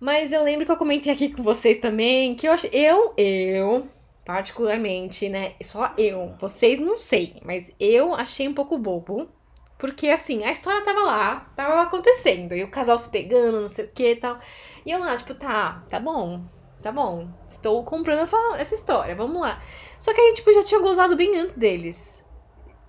Mas 0.00 0.32
eu 0.32 0.42
lembro 0.42 0.64
que 0.64 0.72
eu 0.72 0.76
comentei 0.78 1.12
aqui 1.12 1.28
com 1.28 1.42
vocês 1.42 1.78
também 1.78 2.34
que 2.34 2.48
eu 2.48 2.52
acho. 2.52 2.66
Eu, 2.68 3.12
eu, 3.18 3.86
particularmente, 4.24 5.28
né? 5.28 5.52
Só 5.62 5.92
eu, 5.98 6.34
vocês 6.40 6.78
não 6.78 6.96
sei, 6.96 7.36
mas 7.44 7.70
eu 7.78 8.14
achei 8.14 8.48
um 8.48 8.54
pouco 8.54 8.78
bobo. 8.78 9.28
Porque, 9.76 10.08
assim, 10.08 10.44
a 10.44 10.52
história 10.52 10.84
tava 10.84 11.00
lá, 11.00 11.52
tava 11.56 11.82
acontecendo, 11.82 12.54
e 12.54 12.62
o 12.62 12.70
casal 12.70 12.98
se 12.98 13.08
pegando, 13.08 13.60
não 13.62 13.68
sei 13.68 13.86
o 13.86 13.88
que 13.88 14.10
e 14.10 14.16
tal. 14.16 14.38
E 14.84 14.90
eu 14.90 14.98
lá, 14.98 15.16
tipo, 15.16 15.34
tá, 15.34 15.84
tá 15.88 15.98
bom, 15.98 16.42
tá 16.82 16.90
bom, 16.90 17.28
estou 17.46 17.84
comprando 17.84 18.20
essa, 18.20 18.36
essa 18.58 18.74
história, 18.74 19.14
vamos 19.14 19.40
lá. 19.40 19.62
Só 19.98 20.12
que 20.14 20.20
aí, 20.20 20.32
tipo, 20.32 20.52
já 20.52 20.62
tinha 20.62 20.80
gozado 20.80 21.16
bem 21.16 21.36
antes 21.36 21.54
deles. 21.54 22.24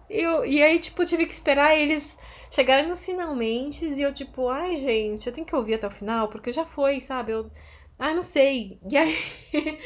Eu, 0.09 0.45
e 0.45 0.61
aí, 0.61 0.79
tipo, 0.79 1.01
eu 1.01 1.05
tive 1.05 1.25
que 1.25 1.33
esperar 1.33 1.75
eles 1.75 2.17
chegarem 2.49 2.87
nos 2.87 3.05
finalmente 3.05 3.85
e 3.85 4.01
eu, 4.01 4.13
tipo, 4.13 4.49
ai, 4.49 4.75
gente, 4.75 5.27
eu 5.27 5.33
tenho 5.33 5.47
que 5.47 5.55
ouvir 5.55 5.75
até 5.75 5.87
o 5.87 5.91
final, 5.91 6.29
porque 6.29 6.51
já 6.51 6.65
foi, 6.65 6.99
sabe? 6.99 7.31
Eu, 7.31 7.51
ai, 7.99 8.13
não 8.13 8.23
sei. 8.23 8.79
E 8.89 8.97
aí. 8.97 9.17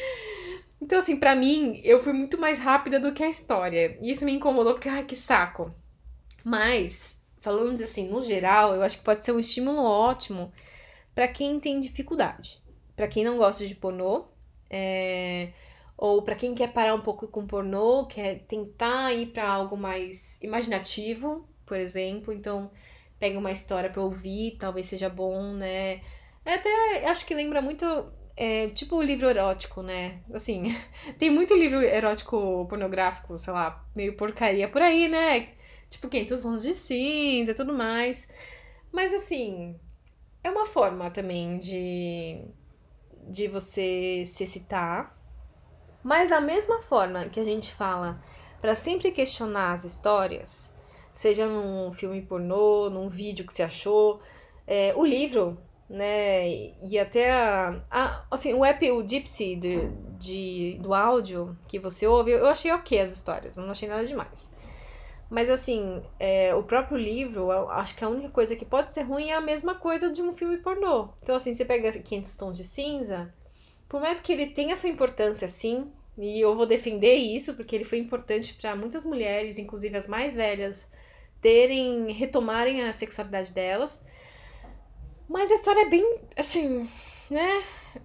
então, 0.80 0.98
assim, 0.98 1.16
para 1.16 1.36
mim, 1.36 1.80
eu 1.84 2.00
fui 2.00 2.12
muito 2.12 2.40
mais 2.40 2.58
rápida 2.58 2.98
do 2.98 3.12
que 3.12 3.22
a 3.22 3.28
história. 3.28 3.98
E 4.00 4.10
isso 4.10 4.24
me 4.24 4.32
incomodou, 4.32 4.74
porque, 4.74 4.88
ai, 4.88 5.04
que 5.04 5.16
saco. 5.16 5.72
Mas, 6.44 7.22
falando 7.40 7.80
assim, 7.82 8.08
no 8.08 8.22
geral, 8.22 8.74
eu 8.74 8.82
acho 8.82 8.98
que 8.98 9.04
pode 9.04 9.24
ser 9.24 9.32
um 9.32 9.38
estímulo 9.38 9.82
ótimo 9.82 10.52
para 11.14 11.28
quem 11.28 11.58
tem 11.58 11.80
dificuldade 11.80 12.65
para 12.96 13.06
quem 13.06 13.22
não 13.22 13.36
gosta 13.36 13.66
de 13.66 13.74
pornô, 13.74 14.24
é, 14.70 15.50
ou 15.96 16.22
para 16.22 16.34
quem 16.34 16.54
quer 16.54 16.72
parar 16.72 16.94
um 16.94 17.00
pouco 17.00 17.28
com 17.28 17.46
pornô, 17.46 18.06
quer 18.06 18.40
tentar 18.46 19.12
ir 19.12 19.26
para 19.26 19.48
algo 19.48 19.76
mais 19.76 20.42
imaginativo, 20.42 21.46
por 21.64 21.76
exemplo, 21.76 22.32
então 22.32 22.70
pega 23.18 23.38
uma 23.38 23.52
história 23.52 23.90
para 23.90 24.02
ouvir, 24.02 24.56
talvez 24.58 24.86
seja 24.86 25.08
bom, 25.08 25.52
né? 25.52 26.00
É 26.44 26.54
até 26.54 27.06
acho 27.08 27.26
que 27.26 27.34
lembra 27.34 27.60
muito 27.62 27.84
é, 28.36 28.68
tipo 28.68 28.96
o 28.96 29.02
livro 29.02 29.28
erótico, 29.28 29.82
né? 29.82 30.20
Assim, 30.32 30.64
tem 31.18 31.30
muito 31.30 31.54
livro 31.54 31.80
erótico 31.82 32.66
pornográfico, 32.68 33.38
sei 33.38 33.52
lá, 33.52 33.84
meio 33.94 34.16
porcaria 34.16 34.68
por 34.68 34.82
aí, 34.82 35.08
né? 35.08 35.48
Tipo 35.88 36.08
500 36.08 36.42
tons 36.42 36.62
de 36.62 36.74
cinza 36.74 37.52
e 37.52 37.54
tudo 37.54 37.72
mais. 37.72 38.28
Mas 38.92 39.14
assim, 39.14 39.78
é 40.44 40.50
uma 40.50 40.66
forma 40.66 41.10
também 41.10 41.58
de 41.58 42.44
de 43.26 43.48
você 43.48 44.22
se 44.24 44.44
excitar. 44.44 45.16
Mas 46.02 46.30
da 46.30 46.40
mesma 46.40 46.82
forma 46.82 47.28
que 47.28 47.40
a 47.40 47.44
gente 47.44 47.74
fala 47.74 48.20
para 48.60 48.74
sempre 48.74 49.10
questionar 49.10 49.72
as 49.72 49.84
histórias, 49.84 50.74
seja 51.12 51.46
num 51.46 51.92
filme 51.92 52.22
pornô, 52.22 52.88
num 52.90 53.08
vídeo 53.08 53.46
que 53.46 53.52
você 53.52 53.62
achou, 53.62 54.20
é, 54.66 54.94
o 54.96 55.04
livro, 55.04 55.58
né, 55.88 56.48
e 56.82 56.98
até 56.98 57.32
a, 57.32 57.80
a, 57.90 58.24
assim, 58.30 58.54
o 58.54 58.64
app, 58.64 58.90
o 58.90 59.06
Gypsy 59.06 59.56
de, 59.56 59.88
de, 60.18 60.78
do 60.80 60.92
áudio 60.92 61.56
que 61.68 61.78
você 61.78 62.06
ouve, 62.06 62.32
eu 62.32 62.48
achei 62.48 62.72
ok 62.72 62.98
as 62.98 63.12
histórias, 63.12 63.56
não 63.56 63.70
achei 63.70 63.88
nada 63.88 64.04
demais. 64.04 64.54
Mas 65.28 65.50
assim, 65.50 66.02
é, 66.20 66.54
o 66.54 66.62
próprio 66.62 66.96
livro, 66.96 67.50
acho 67.70 67.96
que 67.96 68.04
a 68.04 68.08
única 68.08 68.30
coisa 68.30 68.54
que 68.54 68.64
pode 68.64 68.94
ser 68.94 69.02
ruim 69.02 69.30
é 69.30 69.34
a 69.34 69.40
mesma 69.40 69.74
coisa 69.74 70.10
de 70.10 70.22
um 70.22 70.32
filme 70.32 70.58
pornô. 70.58 71.08
Então, 71.22 71.34
assim, 71.34 71.52
você 71.52 71.64
pega 71.64 71.90
500 71.90 72.36
tons 72.36 72.56
de 72.56 72.64
cinza, 72.64 73.34
por 73.88 74.00
mais 74.00 74.20
que 74.20 74.32
ele 74.32 74.46
tenha 74.46 74.76
sua 74.76 74.88
importância, 74.88 75.48
sim, 75.48 75.90
e 76.16 76.40
eu 76.40 76.54
vou 76.54 76.64
defender 76.64 77.14
isso 77.14 77.54
porque 77.54 77.74
ele 77.74 77.84
foi 77.84 77.98
importante 77.98 78.54
para 78.54 78.74
muitas 78.76 79.04
mulheres, 79.04 79.58
inclusive 79.58 79.96
as 79.96 80.06
mais 80.06 80.34
velhas, 80.34 80.90
terem, 81.40 82.10
retomarem 82.12 82.82
a 82.82 82.92
sexualidade 82.92 83.52
delas. 83.52 84.06
Mas 85.28 85.50
a 85.50 85.54
história 85.54 85.82
é 85.82 85.90
bem, 85.90 86.20
assim, 86.36 86.88
né, 87.28 87.64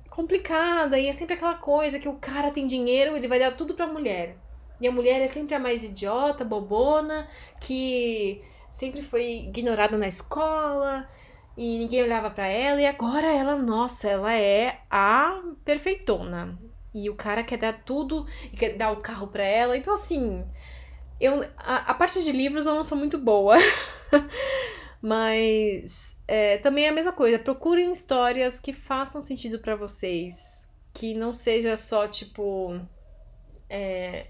complicada 0.10 1.00
e 1.00 1.08
é 1.08 1.14
sempre 1.14 1.36
aquela 1.36 1.56
coisa 1.56 2.00
que 2.00 2.10
o 2.10 2.16
cara 2.18 2.52
tem 2.52 2.66
dinheiro, 2.66 3.16
ele 3.16 3.28
vai 3.28 3.40
dar 3.40 3.56
tudo 3.56 3.76
pra 3.76 3.86
mulher. 3.86 4.36
E 4.82 4.88
a 4.88 4.92
mulher 4.92 5.22
é 5.22 5.28
sempre 5.28 5.54
a 5.54 5.60
mais 5.60 5.84
idiota, 5.84 6.44
bobona, 6.44 7.28
que 7.62 8.42
sempre 8.68 9.04
foi 9.04 9.44
ignorada 9.44 9.96
na 9.96 10.08
escola 10.08 11.08
e 11.56 11.78
ninguém 11.78 12.02
olhava 12.02 12.32
para 12.32 12.48
ela. 12.48 12.82
E 12.82 12.88
agora 12.88 13.28
ela, 13.28 13.56
nossa, 13.56 14.10
ela 14.10 14.34
é 14.34 14.80
a 14.90 15.40
perfeitona. 15.64 16.58
E 16.94 17.10
o 17.10 17.16
cara 17.16 17.44
quer 17.44 17.58
dar 17.58 17.84
tudo 17.86 18.26
quer 18.58 18.76
dar 18.76 18.92
o 18.92 19.02
carro 19.02 19.28
para 19.28 19.46
ela. 19.46 19.78
Então, 19.78 19.94
assim, 19.94 20.44
eu, 21.20 21.44
a, 21.58 21.92
a, 21.92 21.94
parte 21.94 22.22
de 22.24 22.32
livros 22.32 22.66
eu 22.66 22.74
não 22.74 22.84
sou 22.84 22.98
muito 22.98 23.20
boa. 23.20 23.58
Mas 25.00 26.18
é, 26.28 26.58
também 26.58 26.86
é 26.86 26.90
a 26.90 26.94
mesma 26.94 27.14
coisa. 27.14 27.38
Procurem 27.38 27.92
histórias 27.92 28.60
que 28.60 28.74
façam 28.74 29.22
sentido 29.22 29.60
para 29.60 29.76
vocês. 29.76 30.68
Que 30.92 31.14
não 31.14 31.34
seja 31.34 31.78
só, 31.78 32.08
tipo. 32.08 32.80
É, 33.70 34.28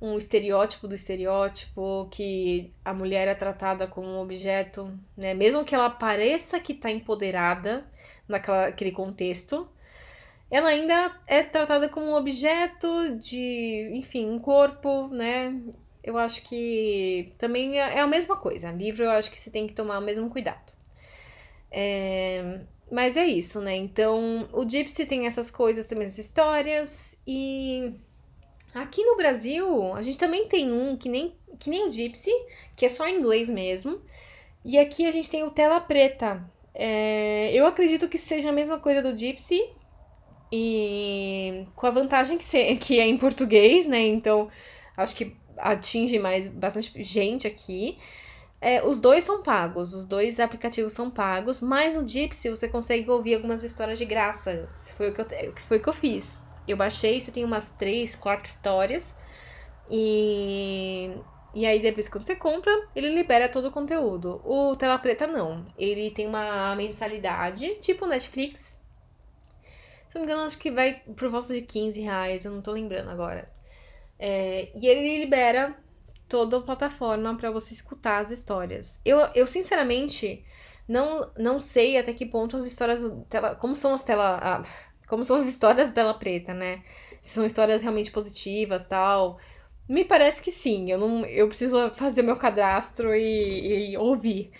um 0.00 0.16
estereótipo 0.18 0.86
do 0.86 0.94
estereótipo, 0.94 2.08
que 2.10 2.70
a 2.84 2.92
mulher 2.92 3.28
é 3.28 3.34
tratada 3.34 3.86
como 3.86 4.06
um 4.08 4.20
objeto, 4.20 4.92
né? 5.16 5.34
Mesmo 5.34 5.64
que 5.64 5.74
ela 5.74 5.88
pareça 5.88 6.60
que 6.60 6.74
tá 6.74 6.90
empoderada 6.90 7.86
naquele 8.28 8.92
contexto, 8.92 9.68
ela 10.50 10.68
ainda 10.68 11.18
é 11.26 11.42
tratada 11.42 11.88
como 11.88 12.06
um 12.06 12.14
objeto 12.14 13.16
de, 13.16 13.90
enfim, 13.94 14.28
um 14.28 14.38
corpo, 14.38 15.08
né? 15.08 15.58
Eu 16.02 16.16
acho 16.18 16.42
que 16.42 17.32
também 17.38 17.80
é, 17.80 17.98
é 17.98 18.00
a 18.00 18.06
mesma 18.06 18.36
coisa. 18.36 18.70
Livro 18.70 19.04
eu 19.04 19.10
acho 19.10 19.30
que 19.30 19.40
você 19.40 19.50
tem 19.50 19.66
que 19.66 19.74
tomar 19.74 19.98
o 19.98 20.02
mesmo 20.02 20.30
cuidado. 20.30 20.72
É, 21.70 22.60
mas 22.90 23.16
é 23.16 23.26
isso, 23.26 23.60
né? 23.60 23.74
Então, 23.74 24.48
o 24.52 24.68
Gypsy 24.68 25.06
tem 25.06 25.26
essas 25.26 25.50
coisas, 25.50 25.86
também 25.88 26.04
essas 26.04 26.18
histórias. 26.18 27.16
E 27.26 27.94
aqui 28.82 29.04
no 29.04 29.16
Brasil, 29.16 29.94
a 29.94 30.02
gente 30.02 30.18
também 30.18 30.46
tem 30.48 30.72
um 30.72 30.96
que 30.96 31.08
nem, 31.08 31.34
que 31.58 31.70
nem 31.70 31.86
o 31.86 31.90
Gypsy, 31.90 32.30
que 32.76 32.86
é 32.86 32.88
só 32.88 33.06
em 33.06 33.18
inglês 33.18 33.50
mesmo. 33.50 34.00
E 34.64 34.78
aqui 34.78 35.06
a 35.06 35.10
gente 35.10 35.30
tem 35.30 35.44
o 35.44 35.50
Tela 35.50 35.80
Preta. 35.80 36.44
É, 36.74 37.50
eu 37.52 37.66
acredito 37.66 38.08
que 38.08 38.18
seja 38.18 38.50
a 38.50 38.52
mesma 38.52 38.78
coisa 38.78 39.02
do 39.02 39.16
Gypsy, 39.16 39.60
e 40.52 41.66
com 41.74 41.86
a 41.86 41.90
vantagem 41.90 42.38
que, 42.38 42.76
que 42.76 43.00
é 43.00 43.06
em 43.06 43.16
português, 43.16 43.86
né? 43.86 44.00
Então, 44.00 44.48
acho 44.96 45.14
que 45.16 45.36
atinge 45.58 46.18
mais 46.18 46.46
bastante 46.46 47.02
gente 47.02 47.46
aqui. 47.46 47.98
É, 48.60 48.82
os 48.84 49.00
dois 49.00 49.24
são 49.24 49.42
pagos, 49.42 49.92
os 49.92 50.06
dois 50.06 50.40
aplicativos 50.40 50.92
são 50.92 51.10
pagos, 51.10 51.60
mas 51.60 51.94
no 51.94 52.06
Gypsy 52.06 52.48
você 52.48 52.68
consegue 52.68 53.10
ouvir 53.10 53.34
algumas 53.34 53.62
histórias 53.64 53.98
de 53.98 54.04
graça. 54.04 54.68
Foi 54.96 55.10
o 55.10 55.14
que 55.14 55.20
eu, 55.20 55.54
foi 55.68 55.78
o 55.78 55.82
que 55.82 55.88
eu 55.88 55.92
fiz. 55.92 56.45
Eu 56.66 56.76
baixei, 56.76 57.20
você 57.20 57.30
tem 57.30 57.44
umas 57.44 57.70
três, 57.70 58.14
quatro 58.14 58.46
histórias. 58.46 59.16
E, 59.90 61.10
e 61.54 61.64
aí, 61.66 61.80
depois 61.80 62.08
que 62.08 62.18
você 62.18 62.34
compra, 62.36 62.72
ele 62.94 63.14
libera 63.14 63.48
todo 63.48 63.68
o 63.68 63.70
conteúdo. 63.70 64.40
O 64.44 64.76
Tela 64.76 64.98
Preta 64.98 65.26
não. 65.26 65.66
Ele 65.78 66.10
tem 66.10 66.26
uma 66.26 66.74
mensalidade, 66.74 67.76
tipo 67.76 68.06
Netflix, 68.06 68.76
se 70.08 70.18
não 70.18 70.24
me 70.24 70.32
engano, 70.32 70.46
acho 70.46 70.58
que 70.58 70.70
vai 70.70 71.02
por 71.14 71.28
volta 71.28 71.52
de 71.52 71.60
15 71.62 72.00
reais, 72.00 72.44
eu 72.44 72.52
não 72.52 72.62
tô 72.62 72.72
lembrando 72.72 73.10
agora. 73.10 73.50
É, 74.18 74.70
e 74.74 74.86
ele 74.86 75.18
libera 75.18 75.76
toda 76.28 76.58
a 76.58 76.62
plataforma 76.62 77.36
para 77.36 77.50
você 77.50 77.74
escutar 77.74 78.20
as 78.20 78.30
histórias. 78.30 79.00
Eu, 79.04 79.18
eu 79.34 79.46
sinceramente, 79.46 80.44
não, 80.88 81.30
não 81.36 81.60
sei 81.60 81.98
até 81.98 82.12
que 82.12 82.24
ponto 82.24 82.56
as 82.56 82.66
histórias. 82.66 83.02
Tela, 83.28 83.54
como 83.56 83.76
são 83.76 83.92
as 83.94 84.02
tela. 84.02 84.64
Como 85.06 85.24
são 85.24 85.36
as 85.36 85.46
histórias 85.46 85.88
da 85.88 85.94
tela 85.94 86.14
preta, 86.14 86.52
né? 86.52 86.82
Se 87.22 87.34
são 87.34 87.46
histórias 87.46 87.82
realmente 87.82 88.10
positivas 88.10 88.84
tal. 88.84 89.38
Me 89.88 90.04
parece 90.04 90.42
que 90.42 90.50
sim. 90.50 90.90
Eu, 90.90 90.98
não, 90.98 91.24
eu 91.26 91.46
preciso 91.48 91.90
fazer 91.90 92.22
o 92.22 92.24
meu 92.24 92.36
cadastro 92.36 93.14
e, 93.14 93.92
e 93.92 93.96
ouvir. 93.96 94.50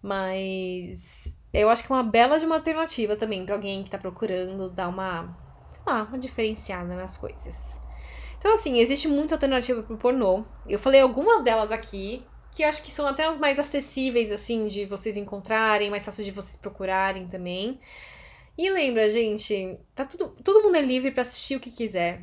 Mas 0.00 1.36
eu 1.52 1.68
acho 1.68 1.84
que 1.84 1.92
é 1.92 1.96
uma 1.96 2.04
bela 2.04 2.38
de 2.38 2.46
uma 2.46 2.56
alternativa 2.56 3.16
também 3.16 3.44
para 3.44 3.54
alguém 3.54 3.82
que 3.82 3.90
tá 3.90 3.98
procurando 3.98 4.70
dar 4.70 4.88
uma, 4.88 5.36
sei 5.70 5.82
lá, 5.86 6.02
uma 6.04 6.18
diferenciada 6.18 6.94
nas 6.94 7.16
coisas. 7.16 7.80
Então, 8.38 8.52
assim, 8.52 8.78
existe 8.78 9.08
muita 9.08 9.34
alternativa 9.34 9.82
pro 9.82 9.96
pornô. 9.96 10.44
Eu 10.68 10.78
falei 10.78 11.00
algumas 11.00 11.42
delas 11.42 11.72
aqui, 11.72 12.24
que 12.52 12.62
acho 12.62 12.82
que 12.82 12.92
são 12.92 13.06
até 13.06 13.24
as 13.24 13.38
mais 13.38 13.58
acessíveis, 13.58 14.30
assim, 14.30 14.66
de 14.66 14.84
vocês 14.84 15.16
encontrarem, 15.16 15.90
mais 15.90 16.04
fáceis 16.04 16.26
de 16.26 16.32
vocês 16.32 16.56
procurarem 16.56 17.26
também. 17.26 17.80
E 18.56 18.70
lembra, 18.70 19.10
gente, 19.10 19.78
tá 19.94 20.04
tudo, 20.04 20.36
todo 20.42 20.62
mundo 20.62 20.76
é 20.76 20.80
livre 20.80 21.10
para 21.10 21.22
assistir 21.22 21.56
o 21.56 21.60
que 21.60 21.70
quiser. 21.70 22.22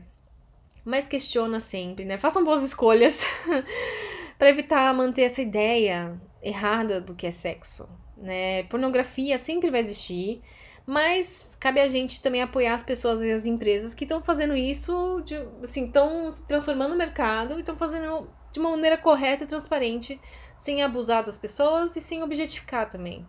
Mas 0.83 1.07
questiona 1.07 1.59
sempre, 1.59 2.05
né? 2.05 2.17
Façam 2.17 2.43
boas 2.43 2.63
escolhas 2.63 3.23
para 4.37 4.49
evitar 4.49 4.93
manter 4.93 5.23
essa 5.23 5.41
ideia 5.41 6.19
errada 6.41 6.99
do 6.99 7.15
que 7.15 7.27
é 7.27 7.31
sexo 7.31 7.87
né? 8.23 8.63
Pornografia 8.63 9.37
sempre 9.37 9.69
vai 9.69 9.81
existir, 9.81 10.41
mas 10.85 11.55
cabe 11.59 11.79
a 11.81 11.87
gente 11.87 12.21
também 12.21 12.41
apoiar 12.41 12.73
as 12.73 12.81
pessoas 12.81 13.21
e 13.21 13.31
as 13.31 13.45
empresas 13.45 13.93
que 13.93 14.05
estão 14.05 14.23
fazendo 14.23 14.55
isso, 14.55 15.21
de, 15.25 15.35
assim, 15.61 15.85
estão 15.85 16.31
se 16.31 16.47
transformando 16.47 16.91
no 16.91 16.97
mercado 16.97 17.55
e 17.55 17.59
estão 17.59 17.75
fazendo 17.75 18.29
de 18.51 18.59
uma 18.59 18.69
maneira 18.69 18.97
correta 18.97 19.43
e 19.43 19.47
transparente, 19.47 20.19
sem 20.55 20.81
abusar 20.81 21.23
das 21.23 21.37
pessoas 21.37 21.95
e 21.95 22.01
sem 22.01 22.23
objetificar 22.23 22.89
também, 22.89 23.27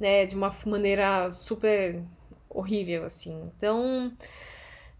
né? 0.00 0.26
De 0.26 0.34
uma 0.34 0.54
maneira 0.66 1.32
super 1.32 2.02
horrível, 2.54 3.04
assim. 3.04 3.50
Então, 3.56 4.12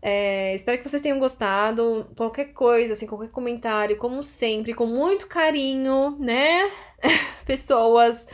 é, 0.03 0.55
espero 0.55 0.79
que 0.79 0.89
vocês 0.89 1.01
tenham 1.01 1.19
gostado. 1.19 2.11
Qualquer 2.17 2.53
coisa, 2.53 2.93
assim, 2.93 3.07
qualquer 3.07 3.31
comentário, 3.31 3.97
como 3.97 4.23
sempre, 4.23 4.75
com 4.75 4.87
muito 4.87 5.27
carinho, 5.27 6.17
né? 6.19 6.71
Pessoas 7.47 8.27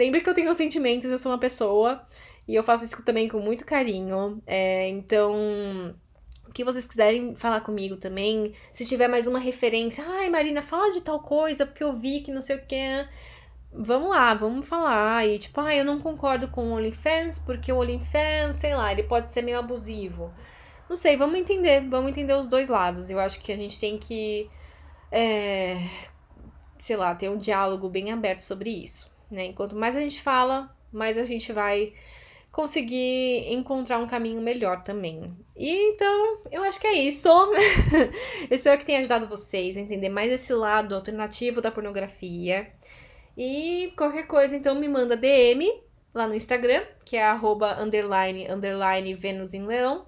Lembre 0.00 0.22
que 0.22 0.30
eu 0.30 0.34
tenho 0.34 0.54
sentimentos, 0.54 1.10
eu 1.10 1.18
sou 1.18 1.30
uma 1.30 1.36
pessoa. 1.36 2.00
E 2.48 2.54
eu 2.54 2.62
faço 2.62 2.86
isso 2.86 3.04
também 3.04 3.28
com 3.28 3.38
muito 3.38 3.66
carinho. 3.66 4.42
É, 4.46 4.88
então, 4.88 5.94
o 6.48 6.52
que 6.52 6.64
vocês 6.64 6.86
quiserem 6.86 7.34
falar 7.34 7.60
comigo 7.60 7.96
também. 7.96 8.54
Se 8.72 8.86
tiver 8.86 9.08
mais 9.08 9.26
uma 9.26 9.38
referência, 9.38 10.02
ai 10.08 10.30
Marina, 10.30 10.62
fala 10.62 10.90
de 10.90 11.02
tal 11.02 11.20
coisa, 11.20 11.66
porque 11.66 11.84
eu 11.84 11.98
vi 11.98 12.20
que 12.20 12.32
não 12.32 12.40
sei 12.40 12.56
o 12.56 12.66
que. 12.66 13.06
Vamos 13.72 14.10
lá, 14.10 14.34
vamos 14.34 14.66
falar. 14.68 15.26
E 15.26 15.38
tipo, 15.38 15.60
ai, 15.60 15.80
eu 15.80 15.84
não 15.84 16.00
concordo 16.00 16.48
com 16.48 16.68
o 16.68 16.72
OnlyFans, 16.72 17.38
porque 17.38 17.72
o 17.72 17.78
OnlyFans, 17.78 18.56
sei 18.56 18.74
lá, 18.74 18.92
ele 18.92 19.04
pode 19.04 19.32
ser 19.32 19.42
meio 19.42 19.58
abusivo. 19.58 20.32
Não 20.88 20.96
sei, 20.96 21.16
vamos 21.16 21.38
entender, 21.38 21.88
vamos 21.88 22.10
entender 22.10 22.34
os 22.34 22.48
dois 22.48 22.68
lados. 22.68 23.10
Eu 23.10 23.20
acho 23.20 23.40
que 23.40 23.52
a 23.52 23.56
gente 23.56 23.78
tem 23.78 23.98
que, 23.98 24.50
é, 25.12 25.78
sei 26.78 26.96
lá, 26.96 27.14
ter 27.14 27.28
um 27.28 27.36
diálogo 27.38 27.88
bem 27.88 28.12
aberto 28.12 28.40
sobre 28.40 28.70
isso 28.70 29.10
né? 29.30 29.46
Enquanto 29.46 29.76
mais 29.76 29.96
a 29.96 30.00
gente 30.00 30.20
fala, 30.20 30.74
mais 30.92 31.16
a 31.16 31.24
gente 31.24 31.52
vai 31.52 31.92
conseguir 32.50 33.46
encontrar 33.52 33.98
um 33.98 34.06
caminho 34.06 34.40
melhor 34.40 34.82
também. 34.82 35.32
E 35.56 35.92
então, 35.92 36.40
eu 36.50 36.64
acho 36.64 36.80
que 36.80 36.86
é 36.86 36.94
isso. 36.94 37.28
eu 37.28 38.48
espero 38.50 38.78
que 38.78 38.84
tenha 38.84 38.98
ajudado 38.98 39.28
vocês 39.28 39.76
a 39.76 39.80
entender 39.80 40.08
mais 40.08 40.32
esse 40.32 40.52
lado 40.52 40.94
alternativo 40.94 41.60
da 41.60 41.70
pornografia. 41.70 42.72
E 43.36 43.92
qualquer 43.96 44.26
coisa, 44.26 44.56
então, 44.56 44.74
me 44.74 44.88
manda 44.88 45.16
DM 45.16 45.82
lá 46.12 46.26
no 46.26 46.34
Instagram, 46.34 46.82
que 47.04 47.16
é 47.16 47.22
arroba 47.22 47.80
underline, 47.80 48.50
underline 48.50 49.14
Vênus 49.14 49.54
em 49.54 49.64
Leão, 49.64 50.06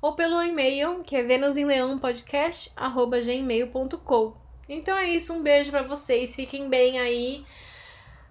ou 0.00 0.14
pelo 0.14 0.42
e-mail, 0.42 1.02
que 1.02 1.14
é 1.14 1.22
venusemleãopodcast, 1.22 2.72
arroba 2.74 3.20
gmail.com. 3.20 4.34
Então 4.68 4.96
é 4.96 5.08
isso, 5.08 5.32
um 5.34 5.42
beijo 5.42 5.70
para 5.70 5.82
vocês, 5.82 6.34
fiquem 6.34 6.68
bem 6.68 6.98
aí. 6.98 7.44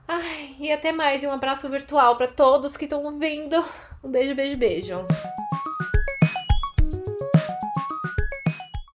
Ai, 0.08 0.56
e 0.60 0.72
até 0.72 0.92
mais. 0.92 1.24
E 1.24 1.28
um 1.28 1.32
abraço 1.32 1.70
virtual 1.70 2.18
para 2.18 2.28
todos 2.28 2.76
que 2.76 2.86
estão 2.86 3.04
ouvindo. 3.04 3.64
Um 4.04 4.10
beijo, 4.10 4.36
beijo, 4.36 4.58
beijo. 4.58 5.06